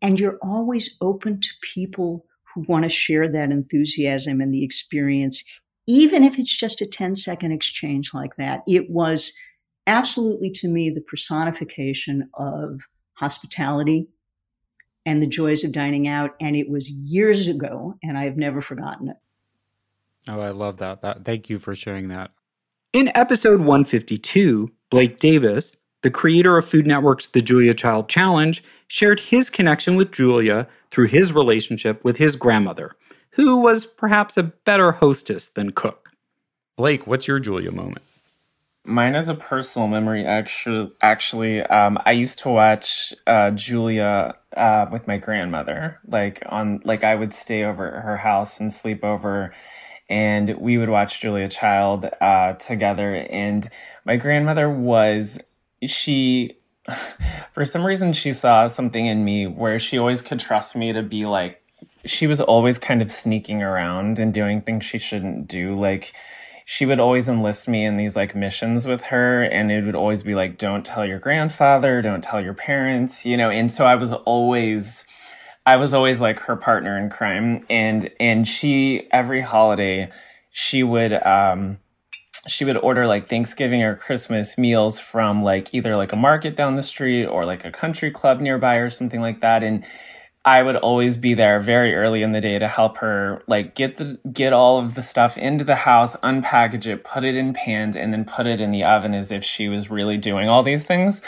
And 0.00 0.18
you're 0.18 0.38
always 0.42 0.96
open 1.00 1.40
to 1.40 1.48
people 1.62 2.24
who 2.54 2.64
want 2.68 2.84
to 2.84 2.88
share 2.88 3.30
that 3.30 3.50
enthusiasm 3.50 4.40
and 4.40 4.54
the 4.54 4.64
experience, 4.64 5.44
even 5.86 6.22
if 6.24 6.38
it's 6.38 6.56
just 6.56 6.80
a 6.80 6.86
10 6.86 7.16
second 7.16 7.52
exchange 7.52 8.12
like 8.14 8.36
that. 8.36 8.62
It 8.66 8.90
was 8.90 9.32
absolutely 9.90 10.50
to 10.50 10.68
me 10.68 10.88
the 10.88 11.00
personification 11.00 12.30
of 12.34 12.80
hospitality 13.14 14.08
and 15.04 15.20
the 15.20 15.26
joys 15.26 15.64
of 15.64 15.72
dining 15.72 16.06
out. 16.06 16.34
And 16.40 16.56
it 16.56 16.70
was 16.70 16.88
years 16.88 17.48
ago, 17.48 17.96
and 18.02 18.16
I 18.16 18.24
have 18.24 18.36
never 18.36 18.60
forgotten 18.60 19.08
it. 19.08 19.16
Oh, 20.28 20.40
I 20.40 20.50
love 20.50 20.76
that. 20.78 21.02
that 21.02 21.24
thank 21.24 21.50
you 21.50 21.58
for 21.58 21.74
sharing 21.74 22.08
that. 22.08 22.30
In 22.92 23.10
episode 23.14 23.60
152, 23.60 24.70
Blake 24.90 25.18
Davis, 25.18 25.76
the 26.02 26.10
creator 26.10 26.56
of 26.56 26.68
Food 26.68 26.86
Network's 26.86 27.26
The 27.26 27.42
Julia 27.42 27.74
Child 27.74 28.08
Challenge, 28.08 28.62
shared 28.86 29.20
his 29.20 29.50
connection 29.50 29.96
with 29.96 30.12
Julia 30.12 30.68
through 30.90 31.08
his 31.08 31.32
relationship 31.32 32.04
with 32.04 32.18
his 32.18 32.36
grandmother, 32.36 32.96
who 33.32 33.56
was 33.56 33.84
perhaps 33.84 34.36
a 34.36 34.42
better 34.42 34.92
hostess 34.92 35.46
than 35.46 35.72
cook. 35.72 36.10
Blake, 36.76 37.06
what's 37.06 37.28
your 37.28 37.40
Julia 37.40 37.70
moment? 37.70 38.02
Mine 38.84 39.14
is 39.14 39.28
a 39.28 39.34
personal 39.34 39.88
memory. 39.88 40.24
Actually, 40.24 40.90
actually, 41.02 41.62
um, 41.62 41.98
I 42.06 42.12
used 42.12 42.38
to 42.40 42.48
watch 42.48 43.12
uh, 43.26 43.50
Julia 43.50 44.36
uh, 44.56 44.86
with 44.90 45.06
my 45.06 45.18
grandmother. 45.18 45.98
Like 46.06 46.42
on, 46.46 46.80
like 46.84 47.04
I 47.04 47.14
would 47.14 47.34
stay 47.34 47.64
over 47.64 47.94
at 47.94 48.02
her 48.02 48.16
house 48.16 48.58
and 48.58 48.72
sleep 48.72 49.04
over, 49.04 49.52
and 50.08 50.56
we 50.58 50.78
would 50.78 50.88
watch 50.88 51.20
Julia 51.20 51.48
Child 51.48 52.06
uh, 52.22 52.54
together. 52.54 53.16
And 53.30 53.68
my 54.04 54.16
grandmother 54.16 54.70
was 54.70 55.38
she. 55.84 56.56
For 57.52 57.64
some 57.64 57.84
reason, 57.84 58.12
she 58.14 58.32
saw 58.32 58.66
something 58.66 59.04
in 59.04 59.24
me 59.24 59.46
where 59.46 59.78
she 59.78 59.98
always 59.98 60.22
could 60.22 60.40
trust 60.40 60.74
me 60.74 60.92
to 60.92 61.02
be 61.02 61.26
like. 61.26 61.62
She 62.06 62.26
was 62.26 62.40
always 62.40 62.78
kind 62.78 63.02
of 63.02 63.12
sneaking 63.12 63.62
around 63.62 64.18
and 64.18 64.32
doing 64.32 64.62
things 64.62 64.86
she 64.86 64.96
shouldn't 64.96 65.48
do, 65.48 65.78
like 65.78 66.14
she 66.70 66.86
would 66.86 67.00
always 67.00 67.28
enlist 67.28 67.66
me 67.66 67.84
in 67.84 67.96
these 67.96 68.14
like 68.14 68.36
missions 68.36 68.86
with 68.86 69.02
her 69.02 69.42
and 69.42 69.72
it 69.72 69.84
would 69.84 69.96
always 69.96 70.22
be 70.22 70.36
like 70.36 70.56
don't 70.56 70.86
tell 70.86 71.04
your 71.04 71.18
grandfather 71.18 72.00
don't 72.00 72.22
tell 72.22 72.40
your 72.40 72.54
parents 72.54 73.26
you 73.26 73.36
know 73.36 73.50
and 73.50 73.72
so 73.72 73.84
i 73.84 73.96
was 73.96 74.12
always 74.12 75.04
i 75.66 75.74
was 75.74 75.92
always 75.92 76.20
like 76.20 76.38
her 76.38 76.54
partner 76.54 76.96
in 76.96 77.10
crime 77.10 77.66
and 77.68 78.08
and 78.20 78.46
she 78.46 79.08
every 79.10 79.40
holiday 79.40 80.08
she 80.52 80.84
would 80.84 81.12
um 81.26 81.76
she 82.46 82.64
would 82.64 82.76
order 82.78 83.06
like 83.06 83.28
Thanksgiving 83.28 83.82
or 83.82 83.96
Christmas 83.96 84.56
meals 84.56 84.98
from 84.98 85.42
like 85.42 85.74
either 85.74 85.94
like 85.94 86.12
a 86.12 86.16
market 86.16 86.56
down 86.56 86.76
the 86.76 86.82
street 86.82 87.26
or 87.26 87.44
like 87.44 87.66
a 87.66 87.70
country 87.70 88.10
club 88.10 88.40
nearby 88.40 88.76
or 88.76 88.88
something 88.88 89.20
like 89.20 89.40
that. 89.42 89.62
And 89.62 89.84
I 90.42 90.62
would 90.62 90.76
always 90.76 91.16
be 91.16 91.34
there 91.34 91.60
very 91.60 91.94
early 91.94 92.22
in 92.22 92.32
the 92.32 92.40
day 92.40 92.58
to 92.58 92.66
help 92.66 92.96
her 92.98 93.42
like 93.46 93.74
get 93.74 93.98
the 93.98 94.18
get 94.32 94.54
all 94.54 94.78
of 94.78 94.94
the 94.94 95.02
stuff 95.02 95.36
into 95.36 95.64
the 95.64 95.76
house, 95.76 96.16
unpackage 96.16 96.86
it, 96.86 97.04
put 97.04 97.24
it 97.24 97.36
in 97.36 97.52
pans, 97.52 97.94
and 97.94 98.10
then 98.10 98.24
put 98.24 98.46
it 98.46 98.58
in 98.58 98.70
the 98.70 98.82
oven 98.82 99.12
as 99.12 99.30
if 99.30 99.44
she 99.44 99.68
was 99.68 99.90
really 99.90 100.16
doing 100.16 100.48
all 100.48 100.62
these 100.62 100.82
things 100.82 101.20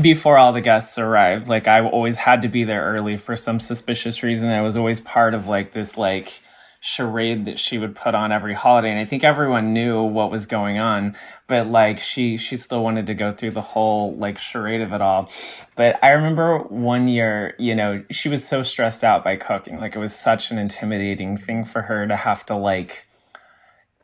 before 0.00 0.38
all 0.38 0.52
the 0.52 0.60
guests 0.60 0.96
arrived. 0.98 1.48
Like 1.48 1.66
I 1.66 1.84
always 1.84 2.18
had 2.18 2.42
to 2.42 2.48
be 2.48 2.62
there 2.62 2.84
early 2.84 3.16
for 3.16 3.34
some 3.34 3.58
suspicious 3.58 4.22
reason. 4.22 4.50
I 4.50 4.62
was 4.62 4.76
always 4.76 5.00
part 5.00 5.34
of 5.34 5.48
like 5.48 5.72
this 5.72 5.96
like 5.96 6.40
charade 6.82 7.44
that 7.44 7.58
she 7.58 7.76
would 7.76 7.94
put 7.94 8.14
on 8.14 8.32
every 8.32 8.54
holiday 8.54 8.90
and 8.90 8.98
i 8.98 9.04
think 9.04 9.22
everyone 9.22 9.74
knew 9.74 10.02
what 10.02 10.30
was 10.30 10.46
going 10.46 10.78
on 10.78 11.14
but 11.46 11.66
like 11.66 12.00
she 12.00 12.38
she 12.38 12.56
still 12.56 12.82
wanted 12.82 13.06
to 13.06 13.12
go 13.12 13.30
through 13.32 13.50
the 13.50 13.60
whole 13.60 14.16
like 14.16 14.38
charade 14.38 14.80
of 14.80 14.92
it 14.92 15.02
all. 15.02 15.30
But 15.76 16.02
i 16.02 16.10
remember 16.10 16.58
one 16.58 17.06
year 17.06 17.54
you 17.58 17.74
know 17.74 18.02
she 18.10 18.30
was 18.30 18.48
so 18.48 18.62
stressed 18.62 19.04
out 19.04 19.22
by 19.22 19.36
cooking 19.36 19.78
like 19.78 19.94
it 19.94 19.98
was 19.98 20.14
such 20.14 20.50
an 20.50 20.56
intimidating 20.56 21.36
thing 21.36 21.66
for 21.66 21.82
her 21.82 22.06
to 22.06 22.16
have 22.16 22.46
to 22.46 22.56
like 22.56 23.06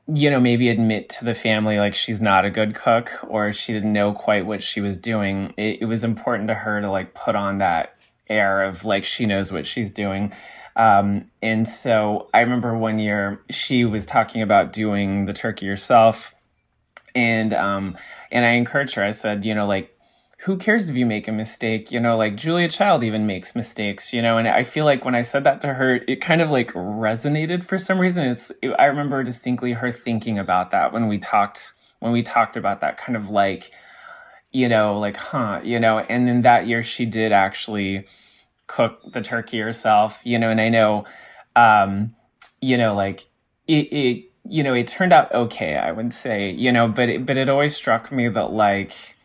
you 0.07 0.29
know 0.29 0.39
maybe 0.39 0.69
admit 0.69 1.09
to 1.09 1.25
the 1.25 1.35
family 1.35 1.79
like 1.79 1.95
she's 1.95 2.21
not 2.21 2.45
a 2.45 2.51
good 2.51 2.75
cook 2.75 3.11
or 3.27 3.53
she 3.53 3.73
didn't 3.73 3.93
know 3.93 4.13
quite 4.13 4.45
what 4.45 4.63
she 4.63 4.81
was 4.81 4.99
doing. 4.99 5.53
It, 5.57 5.83
it 5.83 5.85
was 5.87 6.05
important 6.05 6.49
to 6.49 6.55
her 6.55 6.81
to 6.81 6.91
like 6.91 7.15
put 7.15 7.35
on 7.35 7.59
that 7.59 7.97
air 8.29 8.63
of 8.63 8.85
like 8.85 9.05
she 9.05 9.25
knows 9.25 9.51
what 9.51 9.67
she's 9.67 9.93
doing 9.93 10.33
Um, 10.77 11.31
and 11.43 11.67
so 11.67 12.29
I 12.35 12.41
remember 12.41 12.77
one 12.77 12.99
year 12.99 13.41
she 13.51 13.85
was 13.85 14.05
talking 14.05 14.43
about 14.43 14.73
doing 14.73 15.27
the 15.27 15.33
turkey 15.33 15.67
herself. 15.67 16.35
And 17.15 17.55
um, 17.55 17.97
and 18.31 18.45
I 18.45 18.51
encouraged 18.51 18.95
her. 18.95 19.03
I 19.03 19.13
said, 19.13 19.47
you 19.47 19.55
know, 19.55 19.67
like 19.67 19.97
who 20.41 20.57
cares 20.57 20.91
if 20.91 20.97
you 20.97 21.07
make 21.07 21.29
a 21.29 21.33
mistake? 21.33 21.91
You 21.91 21.99
know, 21.99 22.17
like 22.17 22.37
Julia 22.37 22.69
Child 22.69 23.03
even 23.03 23.27
makes 23.27 23.57
mistakes, 23.57 24.13
you 24.13 24.21
know, 24.21 24.39
and 24.39 24.47
I 24.47 24.63
feel 24.65 24.85
like 24.85 25.05
when 25.05 25.15
I 25.15 25.23
said 25.23 25.45
that 25.45 25.63
to 25.63 25.75
her, 25.75 26.01
it 26.07 26.21
kind 26.21 26.43
of 26.43 26.51
like 26.51 26.73
resonated 26.73 27.65
for 27.65 27.79
some 27.79 27.99
reason. 27.99 28.29
It's, 28.29 28.53
it, 28.63 28.71
I 28.79 28.85
remember 28.87 29.25
distinctly 29.25 29.73
her 29.73 29.91
thinking 29.91 30.39
about 30.39 30.71
that 30.73 30.93
when 30.93 31.09
we 31.09 31.19
talked, 31.19 31.73
when 32.01 32.13
we 32.13 32.23
talked 32.23 32.57
about 32.57 32.83
that 32.83 32.99
kind 32.99 33.17
of 33.17 33.31
like, 33.31 33.73
you 34.53 34.69
know, 34.69 34.99
like, 34.99 35.17
huh, 35.17 35.61
you 35.65 35.81
know, 35.81 35.99
and 36.01 36.29
then 36.29 36.43
that 36.43 36.67
year 36.67 36.83
she 36.83 37.07
did 37.07 37.33
actually 37.33 38.07
cook 38.67 39.01
the 39.13 39.21
turkey 39.21 39.59
herself, 39.61 40.21
you 40.25 40.39
know, 40.39 40.51
and 40.51 40.61
I 40.61 40.69
know, 40.69 41.05
um, 41.55 42.15
you 42.61 42.77
know, 42.77 42.95
like 42.95 43.27
it, 43.67 43.93
it, 43.93 44.25
you 44.49 44.63
know, 44.63 44.75
it 44.75 44.87
turned 44.87 45.13
out 45.13 45.33
okay, 45.35 45.77
I 45.77 45.93
would 45.93 46.13
say, 46.13 46.51
you 46.51 46.73
know, 46.73 46.89
but 46.89 47.09
it, 47.09 47.27
but 47.27 47.37
it 47.37 47.49
always 47.49 47.75
struck 47.75 48.13
me 48.13 48.29
that 48.29 48.53
like, 48.53 49.17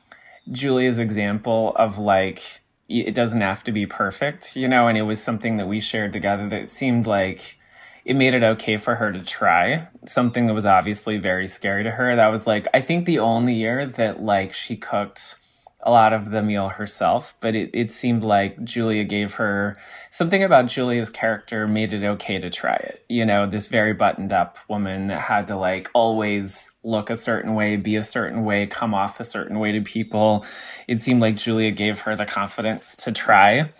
Julia's 0.49 0.99
example 0.99 1.73
of 1.75 1.99
like 1.99 2.61
it 2.89 3.13
doesn't 3.13 3.41
have 3.41 3.63
to 3.63 3.71
be 3.71 3.85
perfect, 3.85 4.55
you 4.55 4.67
know, 4.67 4.87
and 4.87 4.97
it 4.97 5.03
was 5.03 5.23
something 5.23 5.57
that 5.57 5.67
we 5.67 5.79
shared 5.79 6.11
together 6.11 6.49
that 6.49 6.67
seemed 6.67 7.07
like 7.07 7.57
it 8.03 8.15
made 8.15 8.33
it 8.33 8.43
okay 8.43 8.77
for 8.77 8.95
her 8.95 9.11
to 9.13 9.23
try 9.23 9.87
something 10.05 10.47
that 10.47 10.53
was 10.53 10.65
obviously 10.65 11.17
very 11.17 11.47
scary 11.47 11.83
to 11.83 11.91
her. 11.91 12.15
That 12.15 12.27
was 12.27 12.47
like 12.47 12.67
I 12.73 12.81
think 12.81 13.05
the 13.05 13.19
only 13.19 13.53
year 13.53 13.85
that 13.85 14.21
like 14.21 14.53
she 14.53 14.75
cooked 14.75 15.35
a 15.83 15.91
lot 15.91 16.13
of 16.13 16.29
the 16.29 16.43
meal 16.43 16.69
herself, 16.69 17.35
but 17.39 17.55
it, 17.55 17.69
it 17.73 17.91
seemed 17.91 18.23
like 18.23 18.63
Julia 18.63 19.03
gave 19.03 19.35
her 19.35 19.77
something 20.09 20.43
about 20.43 20.67
Julia's 20.67 21.09
character 21.09 21.67
made 21.67 21.93
it 21.93 22.03
okay 22.03 22.39
to 22.39 22.49
try 22.49 22.75
it. 22.75 23.03
You 23.09 23.25
know, 23.25 23.47
this 23.47 23.67
very 23.67 23.93
buttoned 23.93 24.31
up 24.31 24.59
woman 24.69 25.07
that 25.07 25.21
had 25.21 25.47
to 25.47 25.55
like 25.55 25.89
always 25.93 26.71
look 26.83 27.09
a 27.09 27.15
certain 27.15 27.55
way, 27.55 27.77
be 27.77 27.95
a 27.95 28.03
certain 28.03 28.43
way, 28.45 28.67
come 28.67 28.93
off 28.93 29.19
a 29.19 29.25
certain 29.25 29.59
way 29.59 29.71
to 29.71 29.81
people. 29.81 30.45
It 30.87 31.01
seemed 31.01 31.21
like 31.21 31.35
Julia 31.35 31.71
gave 31.71 32.01
her 32.01 32.15
the 32.15 32.25
confidence 32.25 32.95
to 32.97 33.11
try 33.11 33.71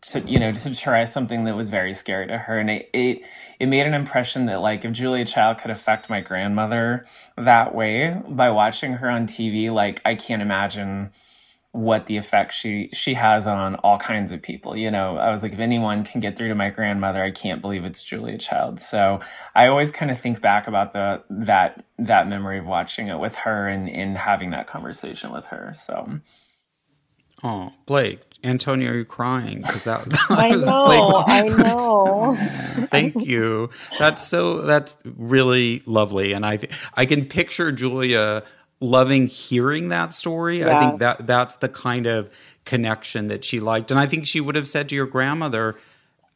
to 0.00 0.20
you 0.20 0.38
know 0.38 0.52
to 0.52 0.74
try 0.74 1.04
something 1.04 1.44
that 1.44 1.56
was 1.56 1.70
very 1.70 1.92
scary 1.92 2.26
to 2.28 2.38
her 2.38 2.56
and 2.56 2.70
it, 2.70 2.88
it 2.92 3.22
it 3.58 3.66
made 3.66 3.84
an 3.84 3.94
impression 3.94 4.46
that 4.46 4.60
like 4.60 4.84
if 4.84 4.92
julia 4.92 5.24
child 5.24 5.58
could 5.58 5.72
affect 5.72 6.08
my 6.08 6.20
grandmother 6.20 7.04
that 7.36 7.74
way 7.74 8.16
by 8.28 8.48
watching 8.48 8.92
her 8.92 9.10
on 9.10 9.26
tv 9.26 9.72
like 9.72 10.00
i 10.04 10.14
can't 10.14 10.40
imagine 10.40 11.10
what 11.72 12.06
the 12.06 12.16
effect 12.16 12.52
she 12.52 12.88
she 12.92 13.14
has 13.14 13.46
on 13.46 13.74
all 13.76 13.98
kinds 13.98 14.32
of 14.32 14.40
people. 14.42 14.76
You 14.76 14.90
know, 14.90 15.16
I 15.16 15.30
was 15.30 15.42
like, 15.42 15.52
if 15.52 15.58
anyone 15.58 16.04
can 16.04 16.20
get 16.20 16.36
through 16.36 16.48
to 16.48 16.54
my 16.54 16.70
grandmother, 16.70 17.22
I 17.22 17.30
can't 17.30 17.60
believe 17.60 17.84
it's 17.84 18.02
Julia 18.02 18.38
Child. 18.38 18.80
So 18.80 19.20
I 19.54 19.66
always 19.68 19.90
kind 19.90 20.10
of 20.10 20.18
think 20.18 20.40
back 20.40 20.66
about 20.66 20.92
the 20.92 21.22
that 21.30 21.84
that 21.98 22.28
memory 22.28 22.58
of 22.58 22.66
watching 22.66 23.08
it 23.08 23.18
with 23.18 23.36
her 23.36 23.68
and 23.68 23.88
in 23.88 24.16
having 24.16 24.50
that 24.50 24.66
conversation 24.66 25.30
with 25.30 25.46
her. 25.46 25.72
So. 25.74 26.20
Oh, 27.44 27.72
Blake, 27.86 28.20
Antonia, 28.42 28.90
are 28.90 28.96
you 28.96 29.04
crying? 29.04 29.58
Because 29.58 29.84
that, 29.84 30.06
I 30.30 30.50
know, 30.56 31.24
I 31.26 31.42
know. 31.48 32.36
Thank 32.90 33.24
you. 33.24 33.70
That's 33.98 34.26
so. 34.26 34.62
That's 34.62 34.96
really 35.04 35.82
lovely, 35.86 36.32
and 36.32 36.44
I 36.44 36.58
I 36.94 37.06
can 37.06 37.26
picture 37.26 37.70
Julia 37.72 38.42
loving 38.80 39.26
hearing 39.26 39.88
that 39.88 40.14
story. 40.14 40.60
Yeah. 40.60 40.76
I 40.76 40.80
think 40.80 40.98
that 41.00 41.26
that's 41.26 41.56
the 41.56 41.68
kind 41.68 42.06
of 42.06 42.30
connection 42.64 43.28
that 43.28 43.44
she 43.44 43.60
liked. 43.60 43.90
And 43.90 43.98
I 43.98 44.06
think 44.06 44.26
she 44.26 44.40
would 44.40 44.54
have 44.54 44.68
said 44.68 44.88
to 44.90 44.94
your 44.94 45.06
grandmother, 45.06 45.76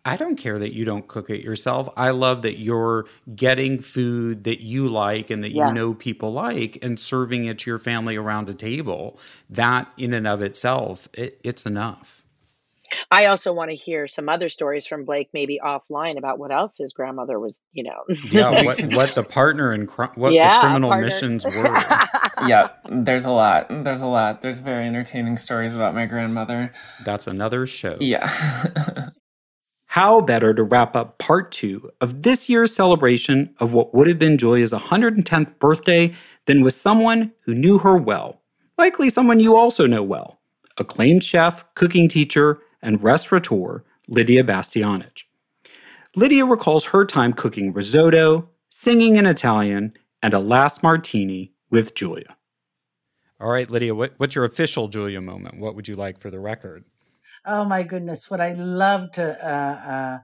I 0.04 0.16
don't 0.16 0.36
care 0.36 0.58
that 0.58 0.74
you 0.74 0.84
don't 0.84 1.06
cook 1.06 1.30
it 1.30 1.44
yourself. 1.44 1.88
I 1.96 2.10
love 2.10 2.42
that 2.42 2.58
you're 2.58 3.06
getting 3.36 3.80
food 3.80 4.44
that 4.44 4.60
you 4.60 4.88
like 4.88 5.30
and 5.30 5.44
that 5.44 5.52
yeah. 5.52 5.68
you 5.68 5.74
know 5.74 5.94
people 5.94 6.32
like 6.32 6.78
and 6.82 6.98
serving 6.98 7.44
it 7.44 7.60
to 7.60 7.70
your 7.70 7.78
family 7.78 8.16
around 8.16 8.48
a 8.48 8.54
table. 8.54 9.18
That 9.48 9.92
in 9.96 10.12
and 10.12 10.26
of 10.26 10.42
itself, 10.42 11.08
it, 11.12 11.38
it's 11.44 11.66
enough. 11.66 12.21
I 13.10 13.26
also 13.26 13.52
want 13.52 13.70
to 13.70 13.76
hear 13.76 14.06
some 14.06 14.28
other 14.28 14.48
stories 14.48 14.86
from 14.86 15.04
Blake, 15.04 15.30
maybe 15.32 15.60
offline, 15.64 16.18
about 16.18 16.38
what 16.38 16.52
else 16.52 16.78
his 16.78 16.92
grandmother 16.92 17.38
was, 17.38 17.58
you 17.72 17.84
know. 17.84 18.04
yeah, 18.30 18.62
what, 18.64 18.80
what 18.92 19.14
the 19.14 19.22
partner 19.22 19.72
and 19.72 19.88
cr- 19.88 20.04
what 20.14 20.32
yeah, 20.32 20.56
the 20.56 20.60
criminal 20.62 20.90
partner. 20.90 21.06
missions 21.06 21.44
were. 21.44 21.52
yeah, 22.46 22.70
there's 22.88 23.24
a 23.24 23.30
lot. 23.30 23.66
There's 23.68 24.02
a 24.02 24.06
lot. 24.06 24.42
There's 24.42 24.58
very 24.58 24.86
entertaining 24.86 25.36
stories 25.36 25.74
about 25.74 25.94
my 25.94 26.06
grandmother. 26.06 26.72
That's 27.04 27.26
another 27.26 27.66
show. 27.66 27.96
Yeah. 28.00 28.30
How 29.86 30.22
better 30.22 30.54
to 30.54 30.62
wrap 30.62 30.96
up 30.96 31.18
part 31.18 31.52
two 31.52 31.90
of 32.00 32.22
this 32.22 32.48
year's 32.48 32.74
celebration 32.74 33.54
of 33.60 33.74
what 33.74 33.94
would 33.94 34.08
have 34.08 34.18
been 34.18 34.38
Julia's 34.38 34.72
110th 34.72 35.58
birthday 35.58 36.14
than 36.46 36.62
with 36.62 36.74
someone 36.74 37.32
who 37.44 37.54
knew 37.54 37.76
her 37.78 37.98
well? 37.98 38.40
Likely 38.78 39.10
someone 39.10 39.38
you 39.38 39.54
also 39.54 39.86
know 39.86 40.02
well 40.02 40.40
acclaimed 40.78 41.22
chef, 41.24 41.64
cooking 41.74 42.08
teacher, 42.08 42.58
and 42.82 43.02
restaurateur 43.02 43.84
Lydia 44.08 44.42
Bastianich. 44.42 45.24
Lydia 46.14 46.44
recalls 46.44 46.86
her 46.86 47.06
time 47.06 47.32
cooking 47.32 47.72
risotto, 47.72 48.48
singing 48.68 49.16
in 49.16 49.24
Italian, 49.24 49.94
and 50.22 50.34
a 50.34 50.38
last 50.38 50.82
martini 50.82 51.52
with 51.70 51.94
Julia. 51.94 52.36
All 53.40 53.50
right, 53.50 53.70
Lydia, 53.70 53.94
what, 53.94 54.14
what's 54.18 54.34
your 54.34 54.44
official 54.44 54.88
Julia 54.88 55.20
moment? 55.20 55.58
What 55.58 55.74
would 55.74 55.88
you 55.88 55.96
like 55.96 56.20
for 56.20 56.30
the 56.30 56.38
record? 56.38 56.84
Oh 57.46 57.64
my 57.64 57.82
goodness! 57.82 58.30
What 58.30 58.40
I 58.40 58.52
loved 58.52 59.18
uh, 59.18 59.22
uh, 59.22 60.18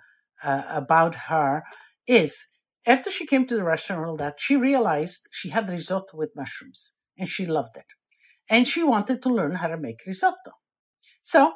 uh, 0.44 0.62
about 0.68 1.14
her 1.14 1.64
is 2.06 2.46
after 2.86 3.10
she 3.10 3.26
came 3.26 3.46
to 3.46 3.56
the 3.56 3.64
restaurant, 3.64 4.06
all 4.06 4.16
that 4.18 4.36
she 4.38 4.56
realized 4.56 5.28
she 5.32 5.48
had 5.48 5.68
risotto 5.68 6.16
with 6.16 6.36
mushrooms, 6.36 6.94
and 7.16 7.28
she 7.28 7.46
loved 7.46 7.76
it, 7.76 7.86
and 8.48 8.68
she 8.68 8.82
wanted 8.82 9.22
to 9.22 9.30
learn 9.30 9.56
how 9.56 9.68
to 9.68 9.76
make 9.76 10.00
risotto. 10.06 10.52
So 11.22 11.54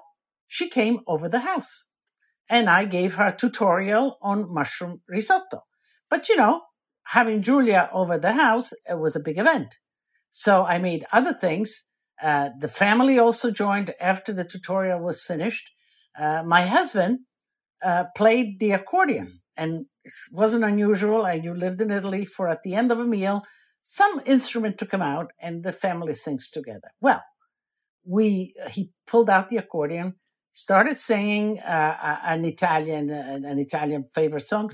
she 0.52 0.68
came 0.68 1.00
over 1.06 1.30
the 1.30 1.40
house 1.40 1.88
and 2.46 2.68
I 2.68 2.84
gave 2.84 3.14
her 3.14 3.28
a 3.28 3.36
tutorial 3.36 4.18
on 4.20 4.52
mushroom 4.52 5.00
risotto. 5.08 5.62
But 6.10 6.28
you 6.28 6.36
know, 6.36 6.60
having 7.06 7.40
Julia 7.40 7.88
over 7.90 8.18
the 8.18 8.34
house, 8.34 8.74
it 8.86 8.98
was 8.98 9.16
a 9.16 9.20
big 9.20 9.38
event. 9.38 9.78
So 10.28 10.66
I 10.66 10.76
made 10.76 11.06
other 11.10 11.32
things. 11.32 11.84
Uh, 12.22 12.50
the 12.60 12.68
family 12.68 13.18
also 13.18 13.50
joined 13.50 13.94
after 13.98 14.34
the 14.34 14.44
tutorial 14.44 15.00
was 15.00 15.22
finished. 15.22 15.70
Uh, 16.18 16.42
my 16.44 16.66
husband 16.66 17.20
uh, 17.82 18.04
played 18.14 18.58
the 18.60 18.72
accordion 18.72 19.40
and 19.56 19.86
it 20.04 20.12
wasn't 20.34 20.64
unusual. 20.64 21.24
And 21.24 21.42
you 21.42 21.54
lived 21.54 21.80
in 21.80 21.90
Italy 21.90 22.26
for 22.26 22.50
at 22.50 22.62
the 22.62 22.74
end 22.74 22.92
of 22.92 23.00
a 23.00 23.06
meal, 23.06 23.42
some 23.80 24.20
instrument 24.26 24.76
to 24.78 24.86
come 24.86 25.02
out 25.02 25.32
and 25.40 25.64
the 25.64 25.72
family 25.72 26.12
sings 26.12 26.50
together. 26.50 26.90
Well, 27.00 27.24
we, 28.04 28.54
he 28.70 28.90
pulled 29.06 29.30
out 29.30 29.48
the 29.48 29.56
accordion 29.56 30.16
started 30.52 30.96
singing 30.96 31.58
uh, 31.60 32.18
an 32.24 32.44
Italian, 32.44 33.10
uh, 33.10 33.40
an 33.44 33.58
Italian 33.58 34.04
favorite 34.14 34.42
song. 34.42 34.70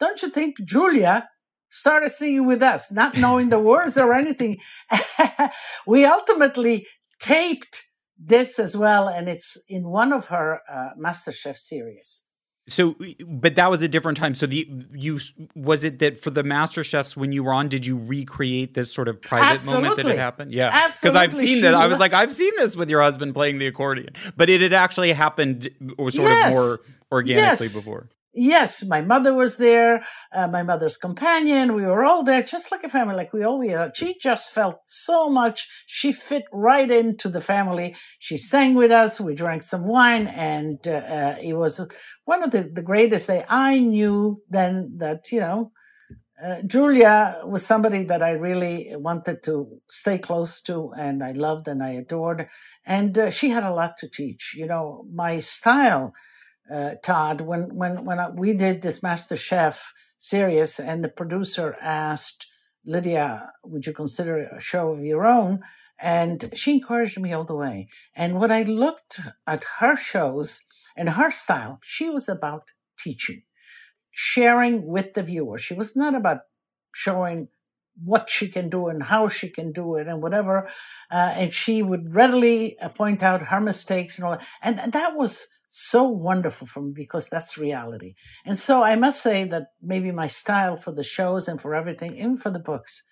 Don't 0.00 0.20
you 0.22 0.30
think 0.30 0.56
Julia 0.64 1.28
started 1.68 2.10
singing 2.10 2.46
with 2.46 2.62
us, 2.62 2.90
not 2.90 3.16
knowing 3.16 3.50
the 3.50 3.58
words 3.58 3.98
or 3.98 4.14
anything? 4.14 4.58
we 5.86 6.04
ultimately 6.04 6.86
taped 7.20 7.84
this 8.18 8.58
as 8.58 8.76
well, 8.76 9.08
and 9.08 9.28
it's 9.28 9.56
in 9.68 9.88
one 9.88 10.12
of 10.12 10.26
her 10.26 10.60
uh, 10.70 10.90
MasterChef 10.98 11.56
series. 11.56 12.24
So, 12.68 12.96
but 13.26 13.56
that 13.56 13.70
was 13.70 13.82
a 13.82 13.88
different 13.88 14.18
time. 14.18 14.34
So 14.34 14.46
the 14.46 14.68
you 14.92 15.20
was 15.54 15.84
it 15.84 15.98
that 16.00 16.20
for 16.20 16.30
the 16.30 16.42
Master 16.42 16.84
Chefs 16.84 17.16
when 17.16 17.32
you 17.32 17.42
were 17.42 17.52
on, 17.52 17.68
did 17.68 17.86
you 17.86 17.98
recreate 17.98 18.74
this 18.74 18.92
sort 18.92 19.08
of 19.08 19.20
private 19.20 19.46
Absolutely. 19.46 19.82
moment 19.82 20.02
that 20.02 20.08
had 20.10 20.18
happened? 20.18 20.52
Yeah, 20.52 20.70
absolutely. 20.72 21.20
because 21.20 21.34
I've 21.34 21.46
seen 21.46 21.62
that. 21.62 21.74
I 21.74 21.86
was 21.86 21.98
like, 21.98 22.12
I've 22.12 22.32
seen 22.32 22.52
this 22.56 22.76
with 22.76 22.90
your 22.90 23.02
husband 23.02 23.34
playing 23.34 23.58
the 23.58 23.66
accordion, 23.66 24.10
but 24.36 24.50
it 24.50 24.60
had 24.60 24.72
actually 24.72 25.12
happened 25.12 25.70
or 25.96 26.10
sort 26.10 26.28
yes. 26.28 26.48
of 26.48 26.54
more 26.54 26.78
organically 27.10 27.66
yes. 27.66 27.74
before. 27.74 28.08
Yes, 28.40 28.84
my 28.84 29.00
mother 29.00 29.34
was 29.34 29.56
there, 29.56 30.04
uh, 30.32 30.46
my 30.46 30.62
mother's 30.62 30.96
companion. 30.96 31.74
We 31.74 31.84
were 31.84 32.04
all 32.04 32.22
there, 32.22 32.42
just 32.42 32.70
like 32.70 32.84
a 32.84 32.88
family, 32.88 33.16
like 33.16 33.32
we 33.32 33.42
always 33.42 33.74
are. 33.76 33.90
She 33.94 34.16
just 34.20 34.54
felt 34.54 34.80
so 34.84 35.28
much. 35.28 35.68
She 35.86 36.12
fit 36.12 36.44
right 36.52 36.88
into 36.88 37.28
the 37.28 37.40
family. 37.40 37.96
She 38.20 38.36
sang 38.36 38.74
with 38.74 38.92
us. 38.92 39.20
We 39.20 39.34
drank 39.34 39.62
some 39.62 39.84
wine, 39.86 40.28
and 40.28 40.78
uh, 40.86 40.92
uh, 40.92 41.36
it 41.42 41.54
was 41.54 41.80
one 42.26 42.44
of 42.44 42.52
the, 42.52 42.70
the 42.72 42.82
greatest 42.82 43.26
day. 43.26 43.44
I 43.48 43.80
knew 43.80 44.36
then 44.48 44.94
that, 44.98 45.32
you 45.32 45.40
know, 45.40 45.72
uh, 46.42 46.62
Julia 46.62 47.40
was 47.44 47.66
somebody 47.66 48.04
that 48.04 48.22
I 48.22 48.30
really 48.30 48.92
wanted 48.94 49.42
to 49.44 49.80
stay 49.88 50.18
close 50.18 50.60
to 50.62 50.92
and 50.96 51.22
I 51.24 51.32
loved 51.32 51.66
and 51.66 51.82
I 51.82 51.90
adored. 51.90 52.46
And 52.86 53.18
uh, 53.18 53.30
she 53.30 53.50
had 53.50 53.64
a 53.64 53.74
lot 53.74 53.96
to 53.98 54.08
teach. 54.08 54.54
You 54.56 54.66
know, 54.66 55.04
my 55.12 55.40
style 55.40 56.12
uh, 56.70 56.96
Todd, 57.02 57.40
when 57.42 57.74
when 57.76 58.04
when 58.04 58.18
I, 58.18 58.30
we 58.30 58.54
did 58.54 58.82
this 58.82 59.02
Master 59.02 59.36
Chef 59.36 59.94
series, 60.18 60.80
and 60.80 61.04
the 61.04 61.08
producer 61.08 61.76
asked 61.82 62.46
Lydia, 62.84 63.52
"Would 63.64 63.86
you 63.86 63.92
consider 63.94 64.38
a 64.38 64.60
show 64.60 64.90
of 64.90 65.04
your 65.04 65.26
own?" 65.26 65.60
And 66.00 66.50
she 66.54 66.74
encouraged 66.74 67.20
me 67.20 67.32
all 67.32 67.44
the 67.44 67.56
way. 67.56 67.88
And 68.16 68.38
when 68.40 68.52
I 68.52 68.62
looked 68.64 69.20
at 69.46 69.64
her 69.80 69.96
shows 69.96 70.62
and 70.96 71.10
her 71.10 71.30
style, 71.30 71.80
she 71.82 72.08
was 72.10 72.28
about 72.28 72.70
teaching. 72.98 73.42
sharing 74.10 74.86
with 74.86 75.14
the 75.14 75.22
viewer. 75.22 75.58
She 75.58 75.74
was 75.74 75.96
not 75.96 76.14
about 76.14 76.40
showing 76.94 77.48
what 78.04 78.30
she 78.30 78.48
can 78.48 78.68
do 78.68 78.88
and 78.88 79.02
how 79.02 79.28
she 79.28 79.48
can 79.48 79.72
do 79.72 79.96
it 79.96 80.06
and 80.06 80.22
whatever. 80.22 80.68
Uh, 81.10 81.32
and 81.34 81.52
she 81.52 81.82
would 81.82 82.14
readily 82.14 82.78
uh, 82.78 82.88
point 82.88 83.22
out 83.22 83.42
her 83.42 83.60
mistakes 83.60 84.18
and 84.18 84.24
all 84.24 84.32
that. 84.32 84.46
And 84.62 84.92
that 84.92 85.16
was 85.16 85.48
so 85.66 86.04
wonderful 86.04 86.66
for 86.66 86.80
me 86.80 86.92
because 86.94 87.28
that's 87.28 87.58
reality. 87.58 88.14
And 88.44 88.58
so 88.58 88.82
I 88.82 88.96
must 88.96 89.20
say 89.20 89.44
that 89.44 89.72
maybe 89.82 90.10
my 90.10 90.26
style 90.26 90.76
for 90.76 90.92
the 90.92 91.02
shows 91.02 91.48
and 91.48 91.60
for 91.60 91.74
everything, 91.74 92.16
even 92.16 92.36
for 92.36 92.50
the 92.50 92.58
books, 92.58 93.02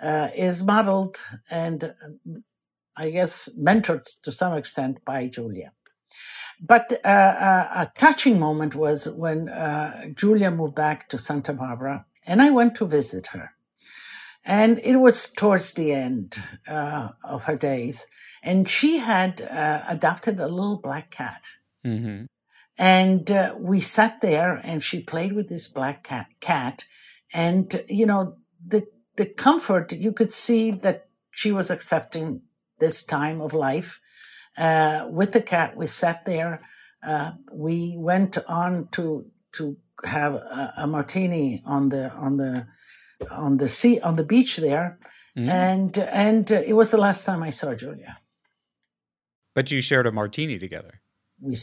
uh, 0.00 0.28
is 0.36 0.62
modeled 0.62 1.16
and 1.50 1.94
I 2.96 3.10
guess 3.10 3.48
mentored 3.58 4.04
to 4.22 4.32
some 4.32 4.54
extent 4.54 5.04
by 5.04 5.26
Julia. 5.26 5.72
But 6.60 7.00
uh, 7.04 7.08
uh, 7.08 7.68
a 7.74 7.92
touching 7.96 8.38
moment 8.38 8.74
was 8.74 9.08
when 9.08 9.48
uh, 9.48 10.08
Julia 10.14 10.50
moved 10.50 10.74
back 10.74 11.08
to 11.08 11.18
Santa 11.18 11.52
Barbara 11.52 12.04
and 12.26 12.40
I 12.40 12.50
went 12.50 12.76
to 12.76 12.86
visit 12.86 13.28
her. 13.28 13.52
And 14.44 14.80
it 14.82 14.96
was 14.96 15.30
towards 15.30 15.74
the 15.74 15.92
end 15.92 16.36
uh, 16.66 17.10
of 17.22 17.44
her 17.44 17.56
days. 17.56 18.08
And 18.42 18.68
she 18.68 18.98
had 18.98 19.42
uh, 19.42 19.82
adopted 19.86 20.40
a 20.40 20.48
little 20.48 20.78
black 20.78 21.10
cat. 21.10 21.46
Mm-hmm. 21.86 22.24
And 22.78 23.30
uh, 23.30 23.54
we 23.58 23.80
sat 23.80 24.20
there 24.20 24.60
and 24.64 24.82
she 24.82 25.00
played 25.00 25.32
with 25.32 25.48
this 25.48 25.68
black 25.68 26.02
cat, 26.02 26.26
cat. 26.40 26.84
And, 27.32 27.84
you 27.88 28.06
know, 28.06 28.36
the, 28.66 28.86
the 29.16 29.26
comfort, 29.26 29.92
you 29.92 30.12
could 30.12 30.32
see 30.32 30.72
that 30.72 31.06
she 31.30 31.52
was 31.52 31.70
accepting 31.70 32.42
this 32.80 33.04
time 33.04 33.40
of 33.40 33.54
life. 33.54 34.00
Uh, 34.58 35.06
with 35.08 35.32
the 35.32 35.42
cat, 35.42 35.76
we 35.76 35.86
sat 35.86 36.26
there. 36.26 36.62
Uh, 37.06 37.32
we 37.52 37.94
went 37.96 38.38
on 38.48 38.88
to, 38.92 39.26
to 39.52 39.76
have 40.04 40.34
a, 40.34 40.72
a 40.78 40.86
martini 40.86 41.62
on 41.64 41.90
the, 41.90 42.10
on 42.12 42.38
the, 42.38 42.66
on 43.30 43.56
the 43.56 43.68
sea 43.68 44.00
on 44.00 44.16
the 44.16 44.24
beach 44.24 44.56
there, 44.56 44.98
mm-hmm. 45.36 45.48
and 45.48 45.98
and 45.98 46.50
uh, 46.52 46.62
it 46.66 46.74
was 46.74 46.90
the 46.90 46.98
last 46.98 47.24
time 47.24 47.42
I 47.42 47.50
saw 47.50 47.74
Julia. 47.74 48.18
But 49.54 49.70
you 49.70 49.80
shared 49.80 50.06
a 50.06 50.12
martini 50.12 50.58
together, 50.58 51.00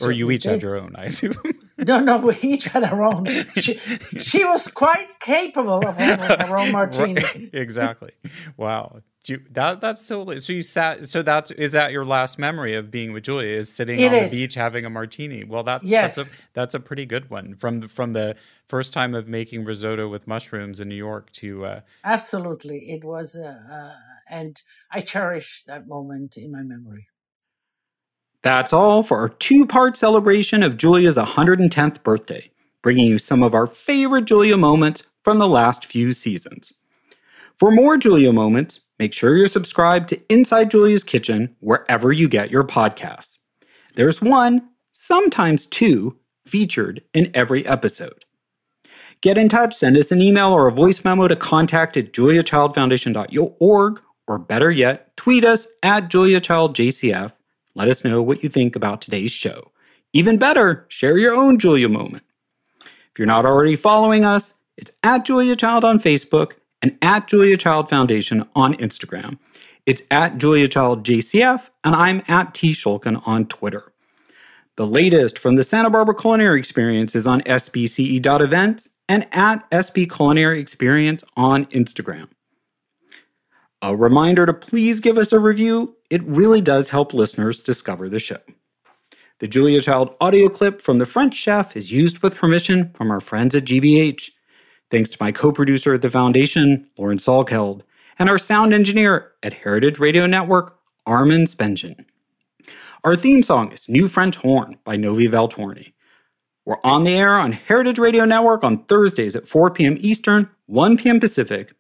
or 0.02 0.12
you 0.12 0.30
each 0.32 0.44
did. 0.44 0.52
had 0.52 0.62
your 0.62 0.78
own, 0.78 0.96
I 0.96 1.06
assume. 1.06 1.38
No, 1.86 2.00
no, 2.00 2.18
we 2.18 2.36
each 2.42 2.66
had 2.66 2.84
our 2.84 3.04
own. 3.04 3.26
She, 3.56 3.76
she 4.20 4.46
was 4.46 4.68
quite 4.68 5.20
capable 5.20 5.88
of 5.88 5.98
having 5.98 6.48
her 6.48 6.58
own 6.58 6.72
martini. 6.74 7.22
Right. 7.22 7.50
Exactly. 7.54 8.12
Wow. 8.58 9.02
You, 9.26 9.42
that 9.52 9.82
that's 9.82 10.06
so. 10.06 10.38
So 10.38 10.54
you 10.54 10.62
sat. 10.62 11.08
So 11.08 11.22
that's 11.22 11.52
is 11.52 11.74
that 11.74 11.92
your 11.92 12.06
last 12.06 12.40
memory 12.40 12.74
of 12.76 12.90
being 12.90 13.12
with 13.12 13.24
Julia? 13.24 13.58
Is 13.58 13.72
sitting 13.72 14.00
it 14.00 14.08
on 14.08 14.16
is. 14.16 14.32
the 14.32 14.38
beach 14.38 14.56
having 14.56 14.86
a 14.86 14.90
martini? 14.90 15.44
Well, 15.44 15.64
that's 15.64 15.84
yes. 15.84 16.16
that's 16.16 16.34
a 16.34 16.36
that's 16.54 16.74
a 16.74 16.80
pretty 16.80 17.06
good 17.06 17.30
one 17.30 17.56
from 17.56 17.88
from 17.88 18.14
the 18.14 18.36
first 18.66 18.94
time 18.94 19.14
of 19.14 19.28
making 19.28 19.66
risotto 19.66 20.08
with 20.08 20.26
mushrooms 20.26 20.80
in 20.80 20.88
New 20.88 20.96
York 20.96 21.32
to. 21.34 21.66
Uh, 21.66 21.82
Absolutely, 22.04 22.90
it 22.90 23.04
was, 23.04 23.36
uh, 23.36 23.60
uh, 23.72 23.94
and 24.30 24.62
I 24.92 25.02
cherish 25.02 25.64
that 25.68 25.88
moment 25.88 26.38
in 26.38 26.52
my 26.52 26.64
memory. 26.64 27.08
That's 28.42 28.72
all 28.72 29.04
for 29.04 29.20
our 29.20 29.30
two-part 29.30 29.98
celebration 29.98 30.64
of 30.64 30.78
Julia's 30.78 31.18
110th 31.18 32.04
birthday, 32.04 32.52
bringing 32.82 33.08
you 33.08 33.20
some 33.20 33.44
of 33.44 33.54
our 33.54 33.68
favorite 33.68 34.26
Julia 34.26 34.56
moments 34.56 35.04
from 35.24 35.40
the 35.40 35.48
last 35.48 35.86
few 35.86 36.14
seasons. 36.14 36.74
For 37.60 37.72
more 37.72 37.98
Julia 37.98 38.32
moments, 38.32 38.80
make 38.98 39.14
sure 39.14 39.36
you're 39.36 39.50
subscribed 39.50 40.08
to 40.10 40.22
Inside 40.34 40.72
Julia's 40.72 41.04
Kitchen 41.04 41.56
wherever 41.60 42.14
you 42.14 42.30
get 42.30 42.50
your 42.50 42.64
podcasts. 42.64 43.40
There's 43.96 44.22
one, 44.22 44.70
sometimes 44.94 45.66
two, 45.66 46.16
featured 46.48 47.02
in 47.14 47.32
every 47.34 47.68
episode. 47.68 48.24
Get 49.22 49.38
in 49.38 49.50
touch, 49.50 49.76
send 49.76 49.98
us 49.98 50.12
an 50.12 50.22
email 50.22 50.54
or 50.54 50.68
a 50.68 50.72
voice 50.72 51.04
memo 51.04 51.28
to 51.28 51.36
contact 51.36 51.98
at 51.98 52.14
juliachildfoundation.org, 52.14 54.00
or 54.28 54.38
better 54.38 54.72
yet, 54.72 55.18
tweet 55.18 55.44
us 55.44 55.68
at 55.84 56.10
juliachildjcf. 56.10 57.34
Let 57.76 57.88
us 57.88 58.04
know 58.04 58.22
what 58.22 58.44
you 58.44 58.50
think 58.50 58.76
about 58.76 59.02
today's 59.02 59.32
show. 59.32 59.72
Even 60.14 60.38
better, 60.38 60.86
share 60.90 61.18
your 61.18 61.34
own 61.34 61.60
Julia 61.60 61.88
moment. 61.88 62.24
If 62.82 63.20
you're 63.20 63.28
not 63.28 63.46
already 63.46 63.76
following 63.76 64.26
us, 64.26 64.54
it's 64.78 64.92
at 65.04 65.26
Julia 65.26 65.56
Child 65.56 65.84
on 65.84 66.00
Facebook 66.00 66.54
and 66.82 66.98
at 67.02 67.28
Julia 67.28 67.58
Child 67.58 67.90
Foundation 67.90 68.48
on 68.56 68.76
Instagram. 68.76 69.38
It's 69.86 70.02
at 70.10 70.38
Julia 70.38 70.68
Child 70.68 71.06
JCF, 71.06 71.70
and 71.84 71.96
I'm 71.96 72.24
at 72.28 72.54
T 72.54 72.72
Schulkin 72.72 73.22
on 73.28 73.46
Twitter. 73.46 73.92
The 74.78 74.88
latest 74.88 75.38
from 75.38 75.56
the 75.56 75.64
Santa 75.64 75.90
Barbara 75.90 76.16
Culinary 76.16 76.60
Experience 76.60 77.14
is 77.14 77.28
on 77.28 77.42
sbce.events 77.42 78.88
and 79.10 79.28
at 79.32 79.70
SB 79.72 80.10
Culinary 80.10 80.62
Experience 80.62 81.24
on 81.36 81.66
Instagram. 81.68 82.30
A 83.82 83.96
reminder 83.96 84.46
to 84.46 84.54
please 84.54 85.00
give 85.00 85.18
us 85.18 85.32
a 85.32 85.40
review. 85.40 85.96
It 86.10 86.22
really 86.26 86.60
does 86.60 86.90
help 86.90 87.14
listeners 87.14 87.60
discover 87.60 88.10
the 88.10 88.20
show. 88.20 88.40
The 89.40 89.48
Julia 89.48 89.80
Child 89.80 90.16
audio 90.20 90.50
clip 90.50 90.82
from 90.82 90.98
The 90.98 91.06
French 91.06 91.34
Chef 91.34 91.78
is 91.78 91.90
used 91.90 92.20
with 92.20 92.36
permission 92.36 92.92
from 92.94 93.10
our 93.10 93.22
friends 93.22 93.56
at 93.56 93.64
GBH. 93.64 94.32
Thanks 94.92 95.10
to 95.12 95.18
my 95.22 95.32
co 95.32 95.54
producer 95.54 95.94
at 95.94 96.02
the 96.02 96.10
Foundation, 96.10 96.90
Lauren 96.98 97.20
Salkeld, 97.20 97.84
and 98.18 98.30
our 98.30 98.38
sound 98.38 98.74
engineer 98.74 99.32
at 99.42 99.54
Heritage 99.54 99.98
Radio 99.98 100.26
Network, 100.26 100.78
Armin 101.06 101.46
Spengen. 101.46 102.04
Our 103.06 103.16
theme 103.16 103.44
song 103.44 103.72
is 103.72 103.88
New 103.88 104.10
French 104.10 104.36
Horn 104.36 104.78
by 104.84 104.98
Novi 104.98 105.30
Valtorni. 105.30 105.94
We're 106.66 106.82
on 106.84 107.06
the 107.06 107.16
air 107.16 107.40
on 107.40 107.54
Heritage 107.54 107.98
Radio 107.98 108.26
Network 108.26 108.62
on 108.66 108.84
Thursdays 108.84 109.38
at 109.38 109.48
4 109.48 109.72
p.m. 109.72 109.96
Eastern, 110.02 110.50
1 110.66 110.98
p.m. 110.98 111.22
Pacific, 111.22 111.72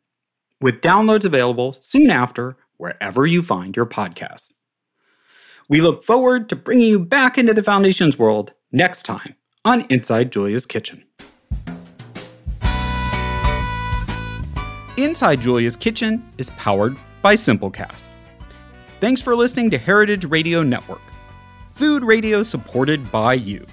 with 0.62 0.82
downloads 0.82 1.26
available 1.26 1.74
soon 1.74 2.10
after 2.10 2.56
wherever 2.78 3.26
you 3.26 3.41
find 3.41 3.76
your 3.76 3.86
podcasts. 3.86 4.54
We 5.67 5.82
look 5.82 6.04
forward 6.04 6.48
to 6.50 6.56
bringing 6.56 6.88
you 6.88 7.00
back 7.00 7.38
into 7.38 7.54
the 7.54 7.63
Foundation's 7.63 8.17
world 8.17 8.54
next 8.72 9.04
time 9.04 9.36
on 9.63 9.86
Inside 9.89 10.32
Julia's 10.32 10.65
Kitchen. 10.65 11.04
Inside 14.98 15.41
Julia's 15.41 15.78
Kitchen 15.78 16.28
is 16.38 16.50
powered 16.52 16.98
by 17.22 17.36
Simplecast. 17.36 18.10
Thanks 19.00 19.22
for 19.22 19.36
listening 19.36 19.69
to 19.69 19.78
Heritage 19.78 20.26
Radio 20.26 20.63
Network, 20.63 21.02
food 21.74 22.04
radio 22.04 22.43
supported 22.43 23.10
by 23.12 23.36
you. 23.36 23.65